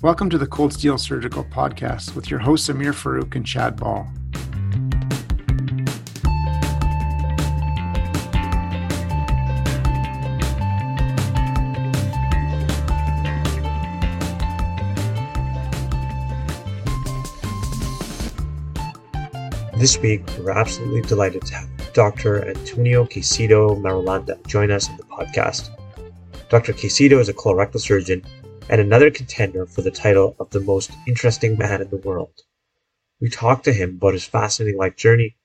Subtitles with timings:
[0.00, 4.06] Welcome to the Cold Steel Surgical Podcast with your hosts Amir Farouk and Chad Ball.
[19.76, 22.48] This week, we're absolutely delighted to have Dr.
[22.48, 25.70] Antonio Caicedo Marulanda join us on the podcast.
[26.50, 26.72] Dr.
[26.72, 28.22] Caicedo is a colorectal surgeon
[28.68, 32.42] and another contender for the title of the most interesting man in the world.
[33.20, 35.36] We talked to him about his fascinating life journey,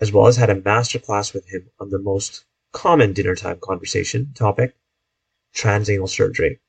[0.00, 4.32] as well as had a masterclass with him on the most common dinner time conversation
[4.34, 4.76] topic,
[5.54, 6.60] transanal surgery.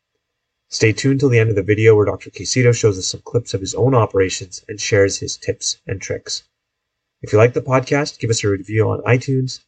[0.70, 2.30] Stay tuned till the end of the video where Dr.
[2.30, 6.44] Caicedo shows us some clips of his own operations and shares his tips and tricks.
[7.21, 9.61] If you like the podcast, give us a review on iTunes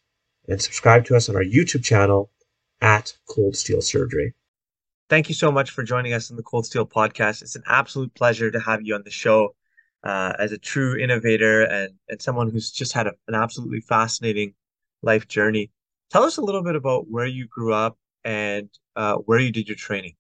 [0.48, 2.32] and subscribe to us on our YouTube channel
[2.82, 4.34] at Cold Steel Surgery.
[5.10, 7.42] Thank you so much for joining us on the Cold Steel podcast.
[7.42, 9.56] It's an absolute pleasure to have you on the show
[10.04, 14.54] uh, as a true innovator and, and someone who's just had a, an absolutely fascinating
[15.02, 15.72] life journey.
[16.12, 19.68] Tell us a little bit about where you grew up and uh, where you did
[19.68, 20.14] your training.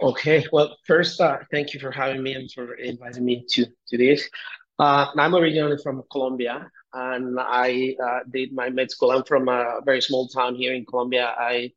[0.00, 3.98] Okay, well, first, uh, thank you for having me and for inviting me to, to
[3.98, 4.30] this.
[4.78, 9.10] Uh, I'm originally from Colombia and I uh, did my med school.
[9.10, 11.34] I'm from a very small town here in Colombia.
[11.36, 11.72] I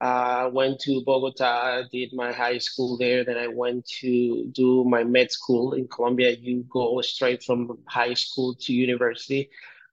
[0.00, 3.24] uh, went to Bogota, did my high school there.
[3.24, 6.30] Then I went to do my med school in Colombia.
[6.30, 9.50] You go straight from high school to university.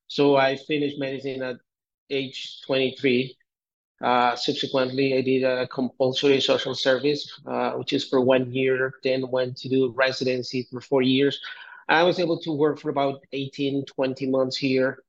[0.07, 1.57] So I finished medicine at
[2.09, 3.35] age 23.
[4.01, 8.93] Uh, subsequently, I did a compulsory social service, uh, which is for one year.
[9.03, 11.41] Then went to do residency for four years.
[11.89, 15.03] I was able to work for about 18, 20 months here.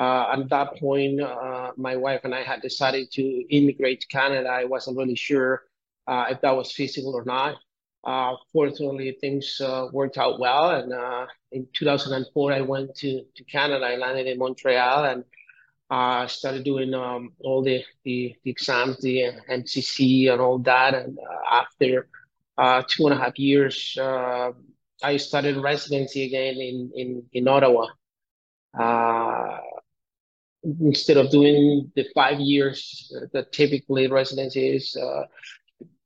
[0.00, 3.22] Uh, at that point, uh, my wife and I had decided to
[3.54, 4.48] immigrate to Canada.
[4.48, 5.64] I wasn't really sure
[6.06, 7.56] uh, if that was feasible or not.
[8.02, 10.70] Uh, fortunately, things uh, worked out well.
[10.70, 13.84] And uh, in 2004, I went to, to Canada.
[13.84, 20.32] I landed in Montreal and started doing um, all the, the, the, exams, the MCC
[20.32, 20.94] and all that.
[20.94, 21.18] And
[21.52, 22.08] after
[22.88, 27.88] two and a half years, I started residency again in, in, in Ottawa.
[30.62, 35.24] Instead of doing the five years that typically residency is uh,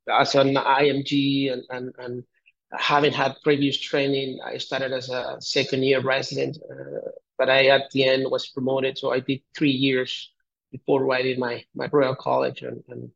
[0.09, 2.23] as an IMG and, and, and
[2.71, 7.91] having had previous training, I started as a second year resident, uh, but I at
[7.91, 8.97] the end was promoted.
[8.97, 10.31] So I did three years
[10.71, 13.11] before writing my, my Royal College and, and,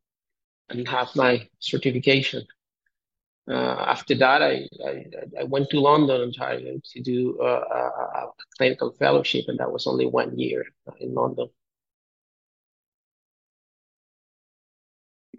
[0.70, 2.46] and have my certification.
[3.50, 5.06] Uh, after that, I, I,
[5.40, 8.28] I, went to London, Ontario to do a, a,
[8.58, 10.66] clinical fellowship, and that was only one year
[11.00, 11.48] in London.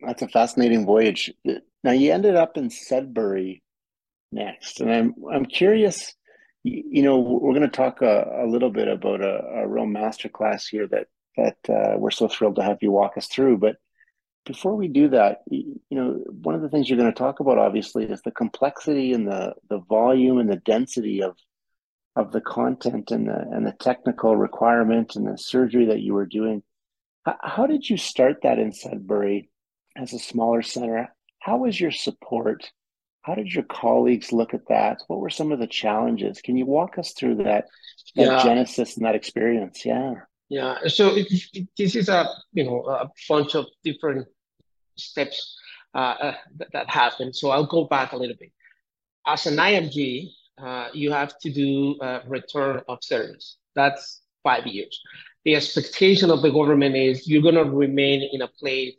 [0.01, 1.33] That's a fascinating voyage.
[1.85, 3.63] Now you ended up in Sudbury
[4.33, 6.15] next, and I'm I'm curious.
[6.65, 10.69] You know, we're going to talk a, a, little bit about a, a real masterclass
[10.69, 11.07] here that
[11.37, 13.59] that uh, we're so thrilled to have you walk us through.
[13.59, 13.77] But
[14.45, 17.59] before we do that, you know, one of the things you're going to talk about
[17.59, 21.37] obviously is the complexity and the the volume and the density of
[22.17, 26.27] of the content and the and the technical requirement and the surgery that you were
[26.27, 26.63] doing.
[27.25, 29.51] How, how did you start that in Sudbury
[29.97, 31.15] as a smaller center?
[31.41, 32.71] How was your support?
[33.23, 35.03] How did your colleagues look at that?
[35.07, 36.41] What were some of the challenges?
[36.41, 37.67] Can you walk us through that,
[38.17, 38.43] that yeah.
[38.43, 39.85] genesis and that experience?
[39.85, 40.15] Yeah.
[40.51, 44.27] Yeah, so it, it, this is a you know a bunch of different
[44.97, 45.57] steps
[45.95, 47.33] uh, uh, that, that happen.
[47.33, 48.51] So I'll go back a little bit.
[49.27, 53.59] As an IMG, uh, you have to do a return of service.
[53.77, 55.01] That's five years.
[55.45, 58.95] The expectation of the government is you're going to remain in a place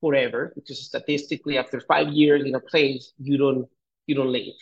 [0.00, 3.68] forever because statistically, after five years in a place, you don't
[4.08, 4.54] you don't leave.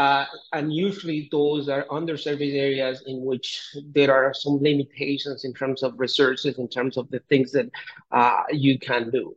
[0.00, 0.24] Uh,
[0.54, 5.92] and usually those are underserved areas in which there are some limitations in terms of
[6.00, 7.68] resources, in terms of the things that
[8.10, 9.36] uh, you can do.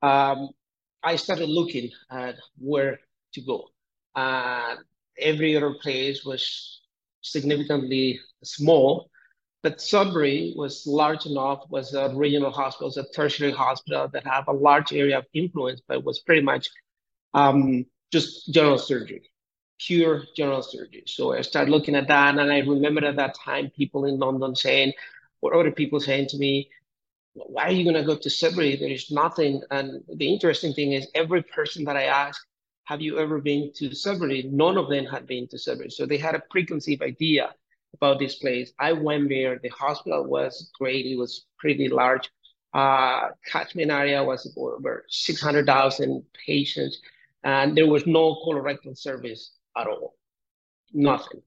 [0.00, 0.48] Um,
[1.02, 2.98] I started looking at where
[3.34, 3.68] to go.
[4.14, 4.76] Uh,
[5.18, 6.80] every other place was
[7.20, 9.10] significantly small,
[9.62, 14.48] but Sudbury was large enough, was a regional hospital, was a tertiary hospital that have
[14.48, 16.70] a large area of influence, but was pretty much
[17.34, 19.29] um, just general surgery
[19.86, 21.04] pure general surgery.
[21.06, 24.54] So I started looking at that, and I remember at that time people in London
[24.54, 24.92] saying,
[25.40, 26.70] or other people saying to me,
[27.32, 28.76] why are you going to go to Sudbury?
[28.76, 29.62] There is nothing.
[29.70, 32.44] And the interesting thing is, every person that I asked,
[32.84, 34.42] have you ever been to Sudbury?
[34.50, 35.90] None of them had been to Sudbury.
[35.90, 37.54] So they had a preconceived idea
[37.94, 38.72] about this place.
[38.78, 39.58] I went there.
[39.62, 41.06] The hospital was great.
[41.06, 42.28] It was pretty large.
[42.74, 47.00] Uh, catchment area was over 600,000 patients
[47.42, 50.14] and there was no colorectal service at all,
[50.92, 51.42] nothing.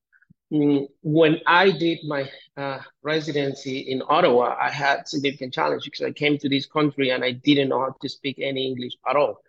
[0.52, 6.12] Mm, when I did my uh, residency in Ottawa, I had significant challenge because I
[6.12, 9.42] came to this country and I didn't know how to speak any English at all.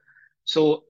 [0.45, 0.85] So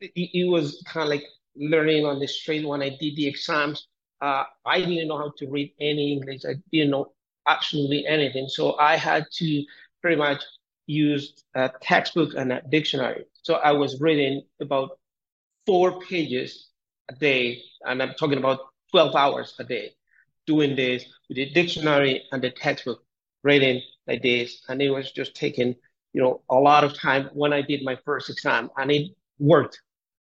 [0.00, 1.24] it, it was kind of like
[1.56, 3.88] learning on the street when I did the exams.
[4.20, 6.42] Uh, I didn't know how to read any English.
[6.44, 7.12] I didn't know
[7.46, 8.48] absolutely anything.
[8.48, 9.64] So I had to
[10.02, 10.42] pretty much
[10.86, 13.24] use a textbook and a dictionary.
[13.42, 14.98] So I was reading about
[15.68, 16.70] four pages
[17.10, 18.60] a day, and I'm talking about
[18.90, 19.90] 12 hours a day
[20.46, 23.04] doing this with the dictionary and the textbook,
[23.42, 24.62] reading like this.
[24.70, 25.76] And it was just taking,
[26.14, 29.82] you know, a lot of time when I did my first exam and it worked.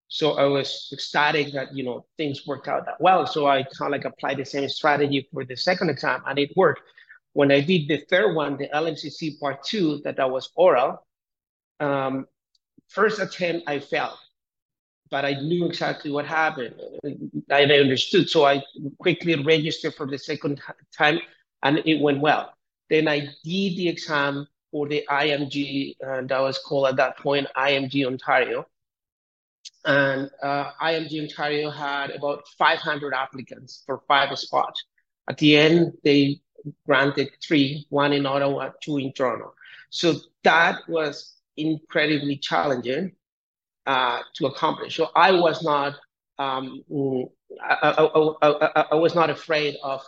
[0.08, 3.26] So I was ecstatic that, you know, things worked out that well.
[3.26, 6.52] So I kind of like applied the same strategy for the second exam and it
[6.56, 6.82] worked.
[7.32, 11.06] When I did the third one, the LMCC part two, that that was oral,
[11.80, 12.26] um,
[12.88, 14.18] first attempt I failed
[15.12, 16.74] but I knew exactly what happened.
[17.50, 18.30] I understood.
[18.30, 18.64] So I
[18.98, 20.62] quickly registered for the second
[20.96, 21.20] time
[21.62, 22.54] and it went well.
[22.88, 27.46] Then I did the exam for the IMG, and that was called at that point
[27.54, 28.66] IMG Ontario.
[29.84, 34.82] And uh, IMG Ontario had about 500 applicants for five spots.
[35.28, 36.40] At the end, they
[36.86, 39.52] granted three, one in Ottawa, two in Toronto.
[39.90, 43.12] So that was incredibly challenging
[43.86, 44.96] uh, to accomplish.
[44.96, 45.96] So I was not
[46.38, 46.82] um,
[47.60, 48.08] I, I,
[48.42, 50.02] I, I, was not afraid of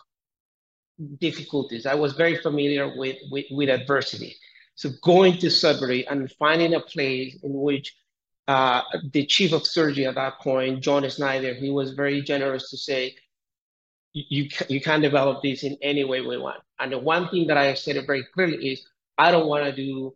[1.18, 1.86] difficulties.
[1.86, 4.36] I was very familiar with, with, with adversity.
[4.74, 7.94] So going to Sudbury and finding a place in which
[8.48, 8.82] uh,
[9.12, 13.14] the chief of surgery at that point, John Snyder, he was very generous to say,
[14.12, 16.60] you, you can develop this in any way we want.
[16.78, 18.86] And the one thing that I said very clearly is,
[19.18, 20.14] I don't want to do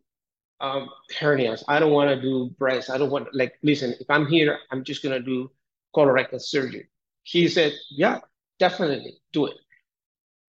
[0.60, 0.88] um,
[1.18, 1.62] hernias.
[1.68, 2.90] I don't want to do breast.
[2.90, 3.94] I don't want like listen.
[4.00, 5.50] If I'm here, I'm just gonna do
[5.94, 6.88] colorectal surgery.
[7.22, 8.20] He said, yeah,
[8.58, 9.56] definitely do it.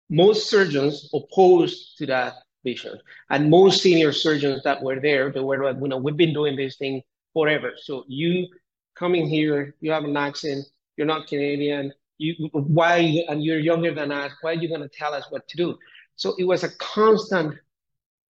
[0.09, 2.99] Most surgeons opposed to that vision,
[3.31, 6.57] and most senior surgeons that were there, they were like, you know, we've been doing
[6.57, 7.73] this thing forever.
[7.77, 8.49] So you
[8.95, 10.65] coming here, you have an accent,
[10.97, 11.93] you're not Canadian.
[12.19, 14.33] You why and you're younger than us.
[14.41, 15.79] Why are you gonna tell us what to do?
[16.17, 17.55] So it was a constant.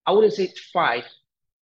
[0.07, 1.05] I wouldn't say fight,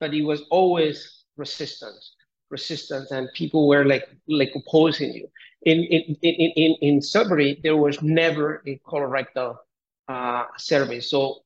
[0.04, 2.14] but it was always resistance,
[2.50, 5.26] resistance, and people were like like opposing you.
[5.62, 9.56] In in in in, in Sudbury, there was never a colorectal
[10.06, 11.08] uh, service.
[11.10, 11.40] So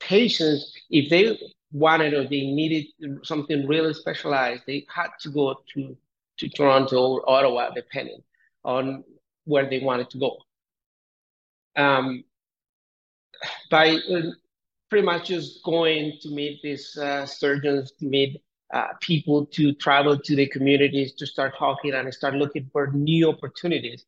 [0.00, 1.38] patients, if they
[1.70, 2.86] wanted or they needed
[3.22, 5.94] something really specialized, they had to go to
[6.38, 8.22] to Toronto or Ottawa, depending
[8.64, 9.04] on
[9.44, 10.38] where they wanted to go.
[11.76, 12.24] Um,
[13.70, 14.22] by uh,
[14.88, 18.40] pretty much just going to meet these uh, surgeons, to meet
[18.72, 23.28] uh, people, to travel to the communities, to start talking and start looking for new
[23.28, 24.04] opportunities,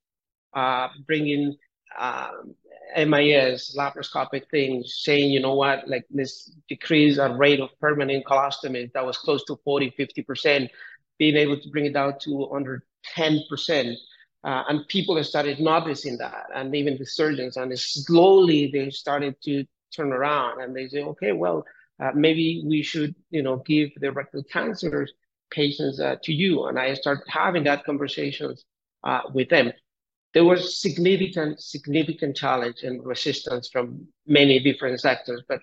[0.54, 1.56] uh, bringing
[1.98, 2.54] um,
[2.96, 8.92] MIS, laparoscopic things, saying, you know what, like this decrease a rate of permanent colostomy
[8.92, 10.68] that was close to 40, 50%,
[11.18, 12.84] being able to bring it down to under
[13.16, 13.94] 10%.
[14.44, 19.64] Uh, and people started noticing that, and even the surgeons, and slowly they started to
[19.94, 21.64] turn around and they say, okay, well,
[22.00, 25.08] uh, maybe we should, you know, give the rectal cancer
[25.50, 26.64] patients uh, to you.
[26.66, 28.64] And I start having that conversations
[29.04, 29.72] uh, with them.
[30.34, 35.42] There was significant, significant challenge and resistance from many different sectors.
[35.48, 35.60] But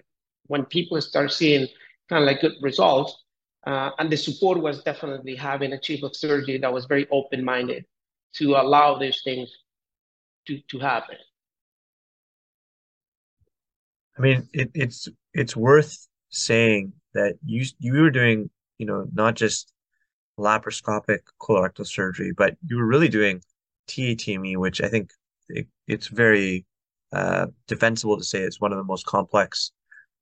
[0.47, 1.67] when people start seeing
[2.09, 3.23] kind of like good results,
[3.65, 7.85] uh, and the support was definitely having a chief of surgery that was very open-minded
[8.35, 9.51] to allow these things
[10.45, 11.15] to, to happen.
[14.17, 19.35] I mean, it, it's it's worth saying that you you were doing, you know, not
[19.35, 19.73] just
[20.39, 23.41] laparoscopic colorectal surgery, but you were really doing
[23.87, 25.11] TATME, which I think
[25.49, 26.65] it, it's very
[27.13, 29.71] uh, defensible to say it's one of the most complex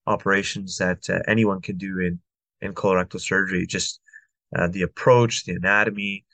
[0.07, 2.19] operations that uh, anyone can do in
[2.61, 3.65] in colorectal surgery.
[3.67, 3.99] Just
[4.55, 6.25] uh, the approach, the anatomy.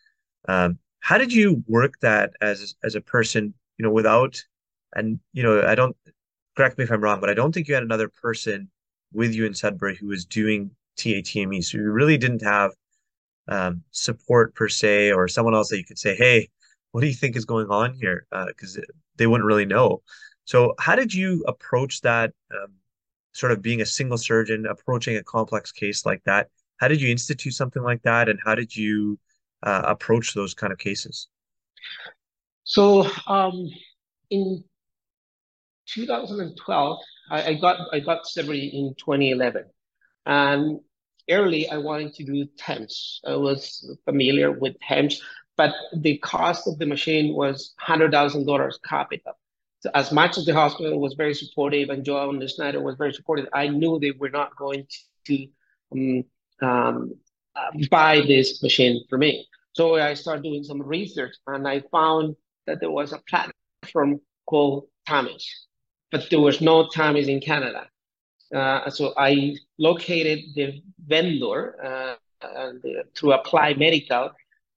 [0.48, 4.42] Um, how did you work that as as a person, you know, without
[4.94, 5.96] and you know, I don't
[6.60, 8.70] correct me if I'm wrong, but I don't think you had another person
[9.14, 11.64] with you in Sudbury who was doing TATME.
[11.64, 12.72] So you really didn't have
[13.48, 16.50] um, support per se, or someone else that you could say, "Hey,
[16.92, 18.82] what do you think is going on here?" Because uh,
[19.16, 20.02] they wouldn't really know.
[20.44, 22.34] So how did you approach that?
[22.52, 22.74] Um,
[23.32, 26.50] sort of being a single surgeon, approaching a complex case like that.
[26.78, 29.18] How did you institute something like that, and how did you
[29.64, 31.30] uh, approach those kind of cases?
[32.66, 33.70] So um,
[34.30, 34.66] in
[35.94, 37.00] 2012,
[37.32, 39.66] I, I got I got Sudbury in 2011,
[40.26, 40.80] and
[41.30, 43.22] early, I wanted to do TEMS.
[43.26, 45.22] I was familiar with TEMS,
[45.58, 49.34] but the cost of the machine was $100,000 capital.
[49.82, 53.14] So as much as the hospital was very supportive and Joel and Snyder was very
[53.14, 54.88] supportive, I knew they were not going
[55.26, 55.48] to
[55.94, 56.24] um,
[56.62, 57.14] um,
[57.90, 59.48] buy this machine for me.
[59.74, 62.36] So I started doing some research and I found
[62.68, 65.68] that there was a platform called TAMIS,
[66.12, 67.88] but there was no TAMIS in Canada.
[68.54, 72.74] Uh, so I located the vendor uh,
[73.16, 74.32] through Applied Medical,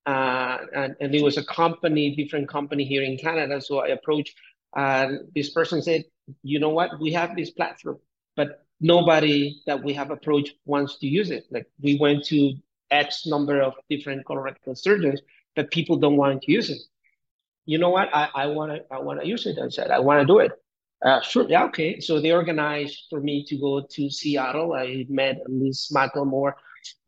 [0.05, 3.61] uh, and, and it was a company, different company here in Canada.
[3.61, 4.35] So I approached,
[4.75, 6.05] and this person said,
[6.43, 7.01] "You know what?
[7.01, 7.99] We have this platform,
[8.37, 11.47] but nobody that we have approached wants to use it.
[11.51, 12.55] Like we went to
[12.91, 15.21] X number of different colorectal surgeons,
[15.57, 16.83] but people don't want to use it.
[17.65, 18.09] You know what?
[18.13, 19.57] I want to I want to use it.
[19.59, 20.53] I said I want to do it.
[21.05, 21.49] Uh, sure.
[21.49, 21.65] Yeah.
[21.65, 22.01] Okay.
[22.01, 24.75] So they organized for me to go to Seattle.
[24.75, 26.55] I met Liz McLemore,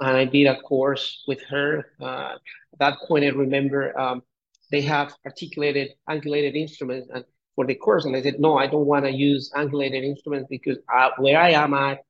[0.01, 1.87] and I did a course with her.
[2.01, 2.35] Uh,
[2.73, 4.23] at that point, I remember um,
[4.71, 7.25] they have articulated angulated instruments and
[7.55, 10.79] for the course, and I said, no, I don't want to use angulated instruments because
[10.89, 12.01] I, where I am at,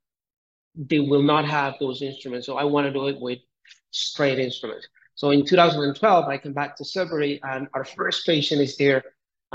[0.75, 2.47] they will not have those instruments.
[2.47, 3.39] So I want to do it with
[3.91, 4.87] straight instruments.
[5.13, 9.03] So in 2012, I came back to Sudbury, and our first patient is there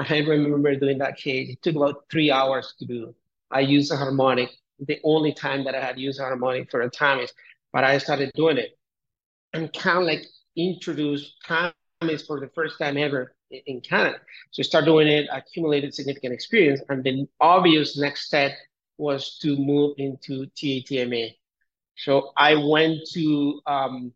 [0.09, 1.51] I remember doing that case.
[1.51, 3.15] It took about three hours to do.
[3.51, 4.51] I used a harmonic.
[4.79, 7.33] The only time that I had used a harmonic for a TAMIS,
[7.73, 8.79] but I started doing it
[9.53, 10.25] and kind of like
[10.57, 14.19] introduced TAMIS for the first time ever in Canada.
[14.53, 18.53] So I started doing it, accumulated significant experience, and the obvious next step
[18.97, 21.37] was to move into TATME.
[21.97, 24.13] So I went to um,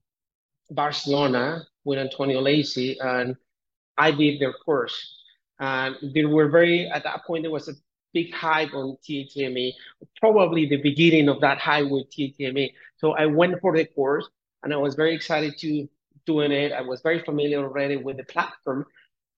[0.71, 3.37] Barcelona with Antonio Lacy, and
[3.99, 5.24] I did their course.
[5.59, 7.75] And they were very, at that point, there was a
[8.13, 9.73] big hype on TATME,
[10.21, 12.73] probably the beginning of that hype with TATME.
[12.97, 14.29] So I went for the course
[14.63, 15.89] and I was very excited to
[16.27, 16.73] doing it.
[16.73, 18.87] I was very familiar already with the platform,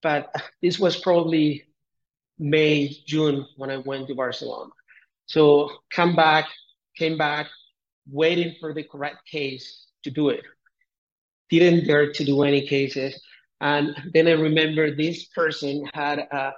[0.03, 1.65] but this was probably
[2.39, 4.71] May, June when I went to Barcelona.
[5.27, 6.47] So come back,
[6.97, 7.49] came back,
[8.09, 10.45] waiting for the correct case to do it.
[11.51, 13.21] Didn't dare to do any cases.
[13.61, 16.53] And then I remember this person had a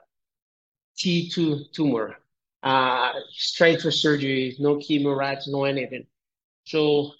[0.99, 2.17] T2 tumor,
[2.63, 6.07] uh, straight for surgery, no chemorads, no anything.
[6.65, 7.13] So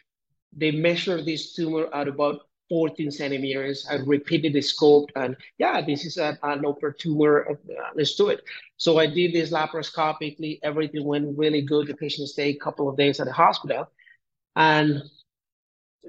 [0.53, 3.87] they measured this tumor at about 14 centimeters.
[3.91, 7.49] I repeated the scope and yeah, this is a, an upper tumor.
[7.51, 8.43] Uh, let's do it.
[8.77, 10.59] So I did this laparoscopically.
[10.63, 11.87] Everything went really good.
[11.87, 13.89] The patient stayed a couple of days at the hospital.
[14.57, 15.03] And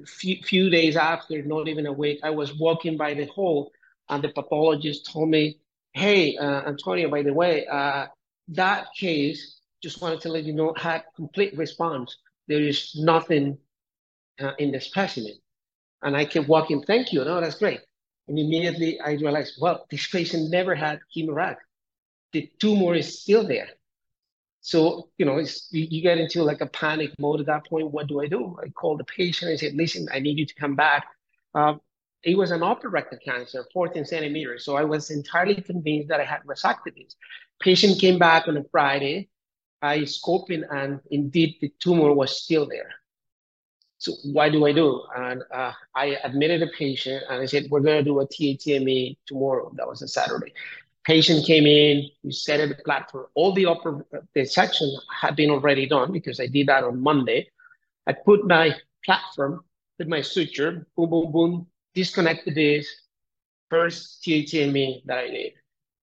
[0.06, 3.72] few, few days after, not even a week, I was walking by the hall
[4.10, 5.60] and the pathologist told me,
[5.94, 8.08] hey, uh, Antonio, by the way, uh,
[8.50, 12.18] that case, just wanted to let you know, had complete response.
[12.48, 13.58] There is nothing
[14.39, 15.36] uh, in the specimen.
[16.01, 17.82] And I kept walking, thank you, no, that's great.
[18.27, 21.58] And immediately I realized, well, this patient never had chemorad.
[22.32, 23.70] The tumor is still there.
[24.70, 27.90] So, you know, you, you, get into like a panic mode at that point.
[27.90, 28.56] What do I do?
[28.64, 31.08] I call the patient and said, listen, I need you to come back.
[31.56, 31.82] Um,
[32.22, 34.64] it was an upper rectal cancer, 14 centimeters.
[34.64, 37.16] So I was entirely convinced that I had resected this.
[37.60, 39.30] Patient came back on a Friday.
[39.82, 42.92] I scoped it, and indeed the tumor was still there.
[43.98, 45.02] So what do I do?
[45.18, 49.18] And uh, I admitted a patient and I said, we're going to do a TATME
[49.26, 49.74] tomorrow.
[49.76, 50.54] That was a Saturday.
[51.10, 53.25] Patient came in, we set up the platform.
[53.34, 57.50] All the upper the section had been already done because I did that on Monday.
[58.06, 59.63] I put my platform
[59.98, 62.88] with my suture, boom, boom, boom, disconnected this
[63.72, 65.54] first TATME that I did.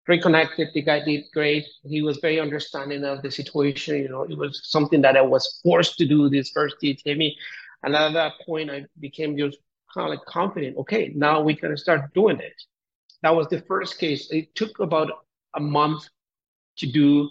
[0.08, 1.66] Reconnected, the guy did great.
[1.82, 3.96] He was very understanding of the situation.
[3.98, 7.34] You know, it was something that I was forced to do this first TATME.
[7.82, 9.58] And at that point, I became just
[9.92, 10.78] kind of like confident.
[10.78, 12.68] Okay, now we can start doing this.
[13.24, 14.30] That was the first case.
[14.30, 16.10] It took about a month
[16.76, 17.30] to do,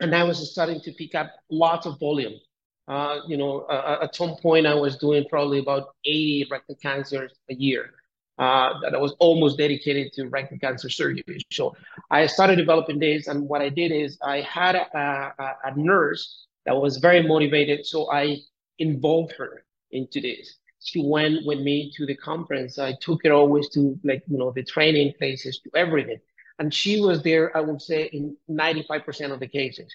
[0.00, 2.40] and I was starting to pick up lots of volume.
[2.88, 7.30] Uh, you know, uh, at some point I was doing probably about 80 rectal cancers
[7.50, 7.90] a year.
[8.38, 11.42] Uh, that I was almost dedicated to rectal cancer surgery.
[11.52, 11.76] So
[12.10, 16.46] I started developing this, and what I did is I had a, a, a nurse
[16.64, 18.38] that was very motivated, so I
[18.78, 20.56] involved her into this.
[20.84, 22.78] She went with me to the conference.
[22.78, 26.18] I took her always to like you know the training places, to everything,
[26.58, 27.56] and she was there.
[27.56, 29.94] I would say in 95% of the cases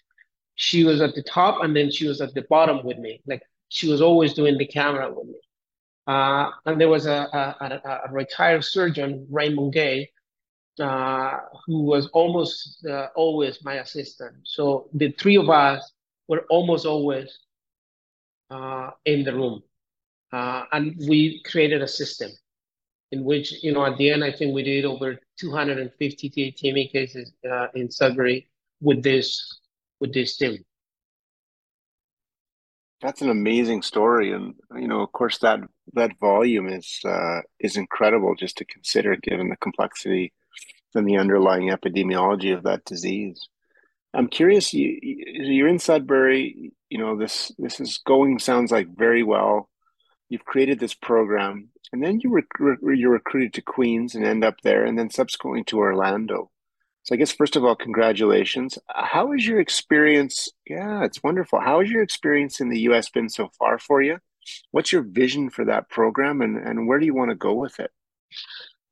[0.57, 3.21] she was at the top and then she was at the bottom with me.
[3.27, 5.39] Like she was always doing the camera with me.
[6.07, 7.27] Uh, and there was a,
[7.61, 10.09] a, a, retired surgeon, Raymond Gay,
[10.79, 14.33] uh, who was almost uh, always my assistant.
[14.45, 15.91] So the three of us
[16.27, 17.37] were almost always
[18.49, 19.61] uh, in the room.
[20.31, 22.31] Uh, and we created a system
[23.11, 27.31] in which, you know, at the end, I think we did over 250 TME cases
[27.49, 28.49] uh, in Sudbury
[28.81, 29.59] with this
[29.99, 30.63] with this team.
[33.01, 35.59] That's an amazing story, and you know, of course, that
[35.93, 40.33] that volume is uh, is incredible just to consider, given the complexity
[40.95, 43.47] and the underlying epidemiology of that disease.
[44.15, 44.73] I'm curious.
[44.73, 46.73] You, you're in Sudbury.
[46.89, 47.51] You know this.
[47.59, 48.39] This is going.
[48.39, 49.69] Sounds like very well.
[50.29, 52.43] You've created this program, and then you were
[52.93, 56.51] you're recruited to Queens and end up there, and then subsequently to Orlando.
[57.03, 58.77] So I guess first of all, congratulations.
[58.89, 60.49] How has your experience?
[60.67, 61.61] Yeah, it's wonderful.
[61.61, 63.09] How has your experience in the U.S.
[63.09, 64.19] been so far for you?
[64.71, 67.79] What's your vision for that program, and and where do you want to go with
[67.79, 67.91] it?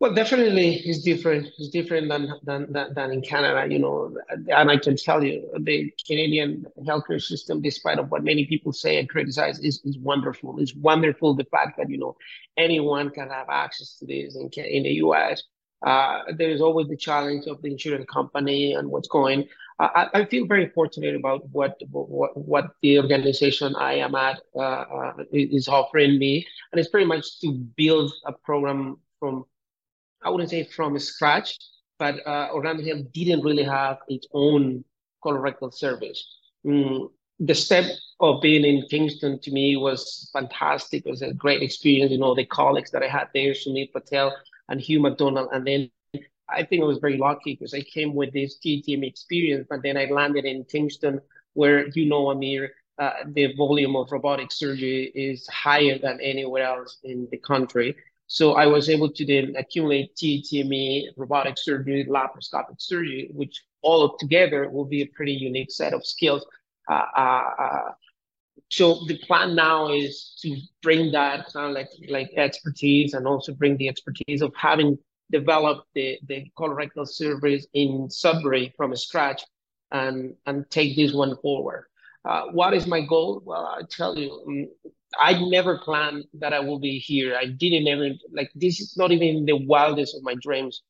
[0.05, 1.47] Well, definitely, it's different.
[1.57, 4.15] It's different than than than in Canada, you know.
[4.29, 8.99] And I can tell you, the Canadian healthcare system, despite of what many people say
[8.99, 10.59] and criticize, is is wonderful.
[10.59, 12.15] It's wonderful the fact that you know
[12.55, 15.41] anyone can have access to this in in the U.S.
[15.83, 19.47] Uh, there is always the challenge of the insurance company and what's going.
[19.79, 24.59] I, I feel very fortunate about what, what what the organization I am at uh,
[24.59, 29.45] uh, is offering me, and it's pretty much to build a program from
[30.25, 31.57] I wouldn't say from scratch,
[31.99, 34.83] but uh, Orlando Health didn't really have its own
[35.23, 36.25] colorectal service.
[36.65, 37.85] Mm, the step
[38.19, 41.05] of being in Kingston to me was fantastic.
[41.05, 42.11] It was a great experience.
[42.11, 44.35] You know, the colleagues that I had there, Sunil Patel
[44.67, 45.49] and Hugh McDonald.
[45.53, 45.91] And then
[46.49, 49.97] I think I was very lucky because I came with this TTM experience, but then
[49.97, 51.21] I landed in Kingston
[51.53, 56.97] where, you know, Amir, uh, the volume of robotic surgery is higher than anywhere else
[57.03, 57.95] in the country.
[58.27, 64.69] So I was able to then accumulate TTME, robotic surgery, laparoscopic surgery, which all together
[64.69, 66.45] will be a pretty unique set of skills.
[66.89, 67.91] Uh, uh, uh,
[68.69, 73.53] so the plan now is to bring that kind of like like expertise and also
[73.53, 74.97] bring the expertise of having
[75.31, 79.43] developed the the colorectal service in Sudbury from scratch
[79.91, 81.85] and and take this one forward.
[82.23, 83.41] Uh, what is my goal?
[83.45, 87.37] Well, I tell you, um, I never planned that I will be here.
[87.39, 90.81] I didn't ever like this is not even the wildest of my dreams.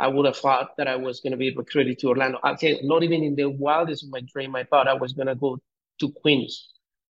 [0.00, 2.38] I would have thought that I was going to be recruited to Orlando.
[2.42, 5.28] I you, not even in the wildest of my dream, I thought I was going
[5.28, 5.60] to go
[6.00, 6.68] to Queens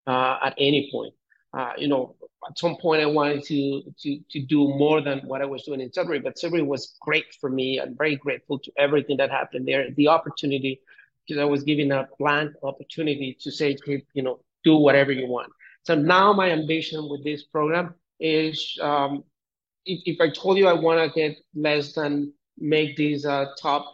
[0.07, 1.15] uh, at any point.
[1.53, 2.17] Uh, you know,
[2.49, 5.81] at some point I wanted to to to do more than what I was doing
[5.81, 7.81] in Sudbury, but Sudbury was great for me.
[7.81, 9.91] I'm very grateful to everything that happened there.
[9.91, 10.81] The opportunity,
[11.27, 13.77] because I was given a blank opportunity to say,
[14.15, 15.53] you know, do whatever you want.
[15.85, 19.25] So now my ambition with this program is, um,
[19.85, 23.91] if, if I told you I want to get less than make this a top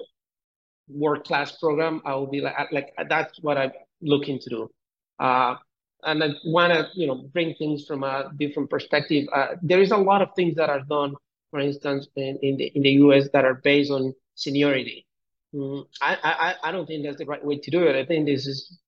[0.89, 3.73] world class program, I will be like, like that's what I'm
[4.03, 4.71] looking to do.
[5.19, 5.57] Uh,
[6.03, 9.27] and I want to, you know, bring things from a different perspective.
[9.33, 11.15] Uh, there is a lot of things that are done,
[11.51, 13.29] for instance, in, in the in the U.S.
[13.33, 15.07] that are based on seniority.
[15.55, 17.97] Mm, I, I I don't think that's the right way to do it.
[17.97, 18.79] I think this is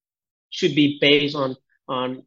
[0.50, 1.56] should be based on
[1.88, 2.22] on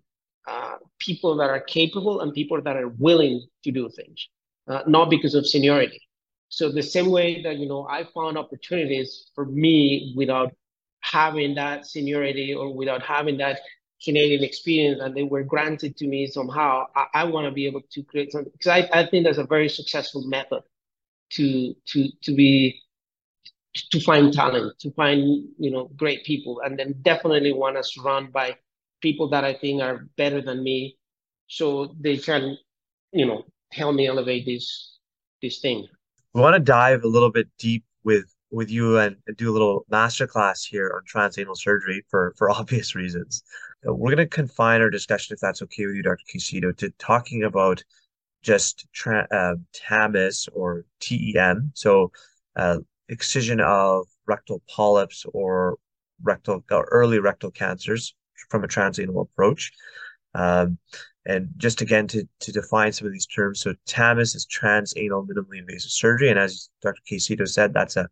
[0.47, 4.27] uh, people that are capable and people that are willing to do things,
[4.67, 6.01] uh, not because of seniority.
[6.49, 10.53] So the same way that you know I found opportunities for me without
[11.01, 13.59] having that seniority or without having that
[14.03, 16.85] Canadian experience, and they were granted to me somehow.
[16.95, 19.45] I, I want to be able to create something because I, I think that's a
[19.45, 20.63] very successful method
[21.33, 22.81] to to to be
[23.91, 28.29] to find talent, to find you know great people, and then definitely want us run
[28.31, 28.57] by
[29.01, 30.97] people that I think are better than me,
[31.47, 32.57] so they can,
[33.11, 34.97] you know, help me elevate this
[35.41, 35.87] this thing.
[36.33, 39.85] We want to dive a little bit deep with with you and, do a little
[39.91, 43.43] masterclass here on transanal surgery for for obvious reasons.
[43.83, 46.23] We're going to confine our discussion, if that's okay with you, Dr.
[46.31, 47.83] Caicedo, to talking about
[48.43, 52.11] just tra- uh, TAMIS or TEM, so
[52.55, 52.77] uh,
[53.09, 55.77] excision of rectal polyps or
[56.21, 58.13] rectal or early rectal cancers
[58.49, 59.71] from a transanal approach.
[60.33, 60.77] Um,
[61.25, 65.59] and just again to, to define some of these terms, so TAMIS is transanal minimally
[65.59, 67.01] invasive surgery, and as Dr.
[67.09, 68.09] Caicedo said, that's a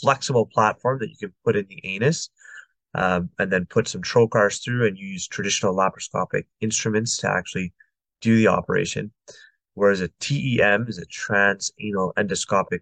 [0.00, 2.30] flexible platform that you can put in the anus,
[2.94, 7.72] um, and then put some trocars through and use traditional laparoscopic instruments to actually
[8.20, 9.12] do the operation.
[9.74, 12.80] Whereas a TEM is a transanal endoscopic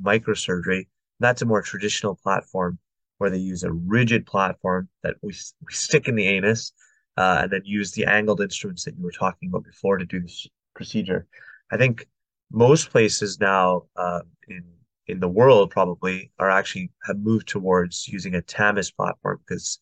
[0.00, 0.86] microsurgery.
[1.20, 2.78] That's a more traditional platform
[3.18, 6.72] where they use a rigid platform that we, we stick in the anus
[7.16, 10.20] uh, and then use the angled instruments that you were talking about before to do
[10.20, 11.26] this procedure.
[11.70, 12.06] I think
[12.50, 14.64] most places now uh, in
[15.08, 19.78] in the world probably are actually have moved towards using a TAMIS platform because,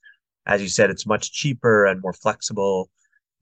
[0.46, 2.88] as you said, it's much cheaper and more flexible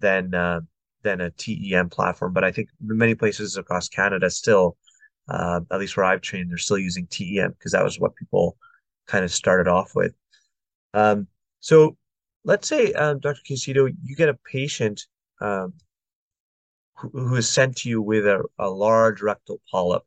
[0.00, 0.60] than uh,
[1.02, 2.32] than a TEM platform.
[2.32, 4.76] But I think many places across Canada still,
[5.28, 8.56] uh, at least where I've trained, they're still using TEM because that was what people
[9.06, 10.14] kind of started off with.
[10.92, 11.26] Um,
[11.60, 11.96] so
[12.44, 13.40] let's say, um, Dr.
[13.48, 15.02] Caicedo, you get a patient
[15.40, 15.74] um,
[16.96, 20.02] who, who is sent to you with a, a large rectal polyp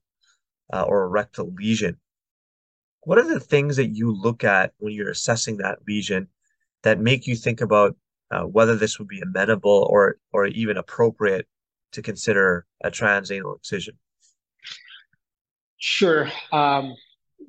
[0.72, 1.98] uh, or a rectal lesion.
[3.02, 6.28] What are the things that you look at when you're assessing that lesion
[6.84, 7.96] that make you think about
[8.32, 11.48] uh, whether this would be amenable or or even appropriate
[11.94, 13.98] to consider a transanal excision?
[15.78, 16.30] Sure.
[16.52, 16.96] Um,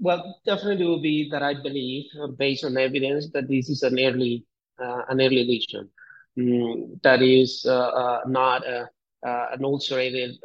[0.00, 3.98] well, definitely will be that I believe, uh, based on evidence, that this is an
[3.98, 4.44] early
[4.80, 5.88] uh, an early lesion
[6.38, 8.88] mm, that is uh, uh, not a,
[9.22, 10.36] an ulcerated,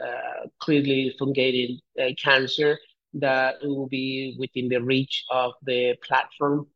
[0.60, 1.79] clearly fungated
[2.17, 2.79] cancer
[3.13, 6.67] that will be within the reach of the platform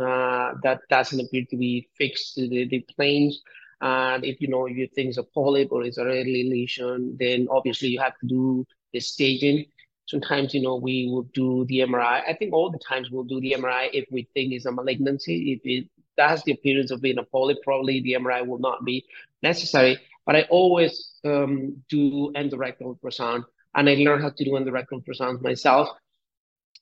[0.00, 3.40] uh, that doesn't appear to be fixed to the, the planes.
[3.80, 7.46] And if you know you think it's a polyp or it's a early lesion, then
[7.50, 9.66] obviously you have to do the staging.
[10.06, 12.22] Sometimes, you know, we will do the MRI.
[12.28, 15.52] I think all the times we'll do the MRI if we think it's a malignancy.
[15.52, 15.88] If it
[16.18, 19.04] has the appearance of being a polyp, probably the MRI will not be
[19.42, 19.98] necessary.
[20.24, 25.42] But I always um, do endorectal ultrasound, and I learned how to do endorectal ultrasound
[25.42, 25.88] myself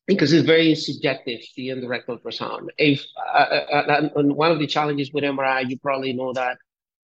[0.07, 2.69] because it's very subjective, the endorectal ultrasound.
[2.79, 6.59] If uh, uh, uh one of the challenges with MRI, you probably know that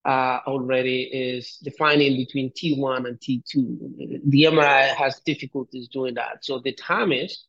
[0.05, 4.21] uh, already is defining between T1 and T2.
[4.29, 6.45] The MRI has difficulties doing that.
[6.45, 7.45] So the TAMIS,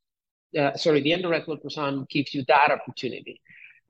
[0.59, 3.41] uh, sorry, the endorectal ultrasound gives you that opportunity.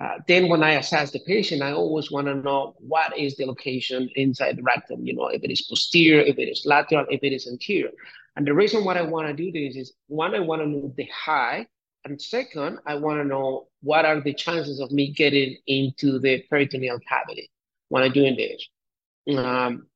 [0.03, 3.45] Uh, then when I assess the patient, I always want to know what is the
[3.45, 7.23] location inside the rectum, you know, if it is posterior, if it is lateral, if
[7.23, 7.91] it is anterior.
[8.37, 10.95] And the reason why I want to do this is one, I want to know
[10.97, 11.67] the high,
[12.07, 16.43] and second, I want to know what are the chances of me getting into the
[16.49, 17.51] peritoneal cavity
[17.91, 19.37] when I'm doing this.
[19.37, 19.87] Um,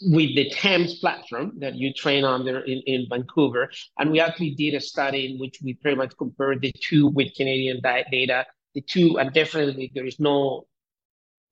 [0.00, 4.74] with the TEMS platform that you train under in, in Vancouver, and we actually did
[4.74, 9.18] a study in which we pretty much compared the two with Canadian data, the two,
[9.18, 10.66] and definitely there is no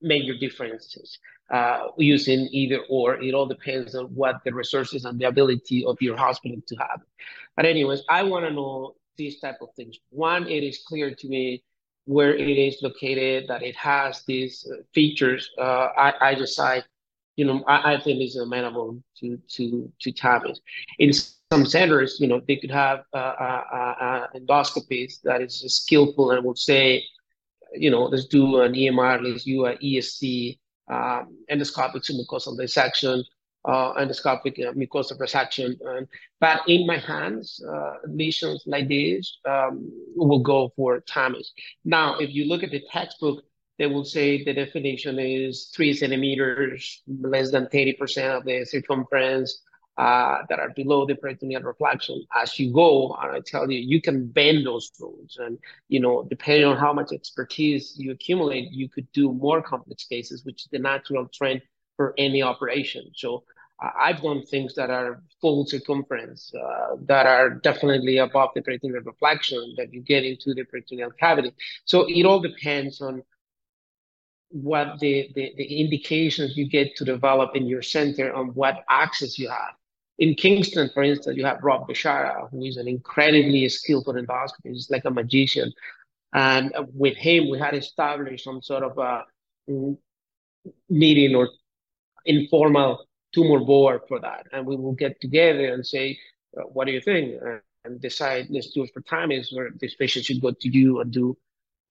[0.01, 1.17] major differences
[1.51, 3.21] uh, using either or.
[3.21, 7.01] It all depends on what the resources and the ability of your hospital to have.
[7.55, 9.97] But anyways, I want to know these type of things.
[10.09, 11.63] One, it is clear to me
[12.05, 15.49] where it is located, that it has these uh, features.
[15.57, 16.83] Uh, I, I decide,
[17.35, 20.59] you know, I, I think it's amenable to to to TAMIS.
[20.99, 26.31] In some centers, you know, they could have uh, uh, uh, endoscopies that is skillful
[26.31, 27.03] and would say,
[27.73, 30.57] you know, let's do an EMR, let's do an ESD,
[30.89, 33.23] um, endoscopic submucosal dissection,
[33.65, 35.75] uh, endoscopic uh, mucosal resection.
[35.85, 36.07] And,
[36.39, 41.51] but in my hands, uh, lesions like this um, will go for TAMIS.
[41.85, 43.43] Now, if you look at the textbook,
[43.79, 49.61] they will say the definition is three centimeters, less than 30% of the circumference,
[49.97, 52.23] uh, that are below the peritoneal reflection.
[52.35, 55.37] As you go, and I tell you, you can bend those rules.
[55.39, 60.05] And, you know, depending on how much expertise you accumulate, you could do more complex
[60.05, 61.61] cases, which is the natural trend
[61.97, 63.11] for any operation.
[63.15, 63.43] So
[63.79, 69.73] I've done things that are full circumference, uh, that are definitely above the peritoneal reflection,
[69.77, 71.51] that you get into the peritoneal cavity.
[71.85, 73.23] So it all depends on
[74.49, 79.37] what the, the, the indications you get to develop in your center on what access
[79.39, 79.73] you have
[80.19, 84.73] in Kingston, for instance, you have Rob Bechara, who is an incredibly skillful endoscopist.
[84.73, 85.73] He's like a magician.
[86.33, 89.23] And with him, we had established some sort of a
[90.89, 91.49] meeting or
[92.25, 94.47] informal tumor board for that.
[94.51, 96.19] And we will get together and say,
[96.57, 97.35] uh, what do you think?
[97.85, 101.37] And decide, let's do TAMIS where this patient should go to you and do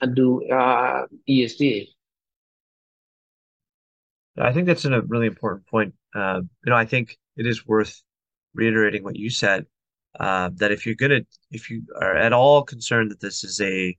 [0.00, 1.88] and do uh, ESD.
[4.38, 5.94] I think that's a really important point.
[6.14, 8.02] Uh, you know, I think it is worth
[8.54, 9.66] reiterating what you said,
[10.18, 13.96] uh, that if you're gonna, if you are at all concerned that this is a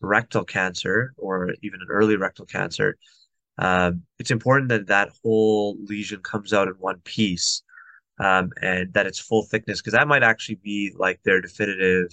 [0.00, 2.96] rectal cancer or even an early rectal cancer,
[3.58, 7.62] um, it's important that that whole lesion comes out in one piece
[8.18, 12.08] um, and that it's full thickness because that might actually be like their definitive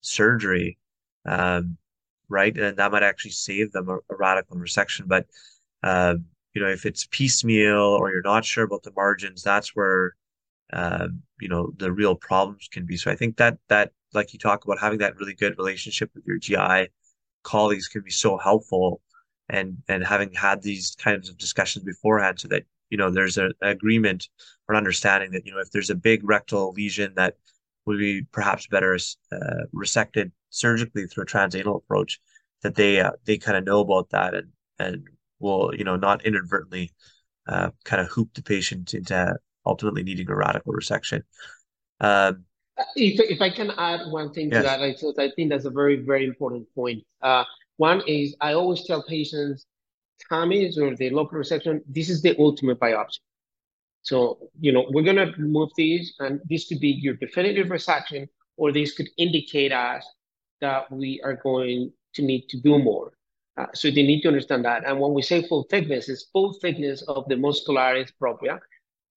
[0.00, 0.78] surgery,
[1.26, 1.76] um,
[2.28, 2.56] right?
[2.56, 5.08] And that might actually save them a, a radical resection.
[5.08, 5.26] But
[5.82, 10.14] um, you know, if it's piecemeal or you're not sure about the margins, that's where
[10.72, 11.08] uh,
[11.40, 12.96] you know the real problems can be.
[12.96, 16.24] So I think that that like you talk about having that really good relationship with
[16.26, 16.90] your GI
[17.42, 19.00] colleagues can be so helpful,
[19.48, 23.52] and and having had these kinds of discussions beforehand, so that you know there's an
[23.62, 24.28] agreement
[24.68, 27.34] or an understanding that you know if there's a big rectal lesion that
[27.86, 28.94] would be perhaps better
[29.32, 29.36] uh,
[29.74, 32.20] resected surgically through a transanal approach,
[32.62, 35.04] that they uh, they kind of know about that and and
[35.38, 36.90] will you know not inadvertently
[37.48, 39.34] uh, kind of hoop the patient into
[39.64, 41.22] ultimately needing a radical resection.
[42.00, 42.44] Um,
[42.94, 44.58] if, if I can add one thing yes.
[44.58, 47.02] to that, I, I think that's a very, very important point.
[47.20, 47.44] Uh,
[47.78, 49.66] one is I always tell patients,
[50.30, 53.20] TAMIs or the local resection, this is the ultimate biopsy.
[54.02, 58.28] So, you know, we're going to move these, and this could be your definitive resection,
[58.56, 60.06] or this could indicate us
[60.60, 63.12] that we are going to need to do more.
[63.56, 64.84] Uh, so they need to understand that.
[64.86, 68.60] And when we say full thickness, it's full thickness of the muscularis propria,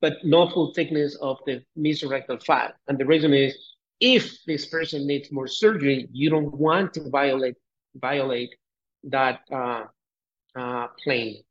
[0.02, 2.76] but not full thickness of the mesorectal fat.
[2.88, 3.56] And the reason is
[4.00, 7.56] if this person needs more surgery, you don't want to violate
[7.96, 8.56] violate
[9.04, 9.84] that uh,
[10.56, 11.44] uh, plane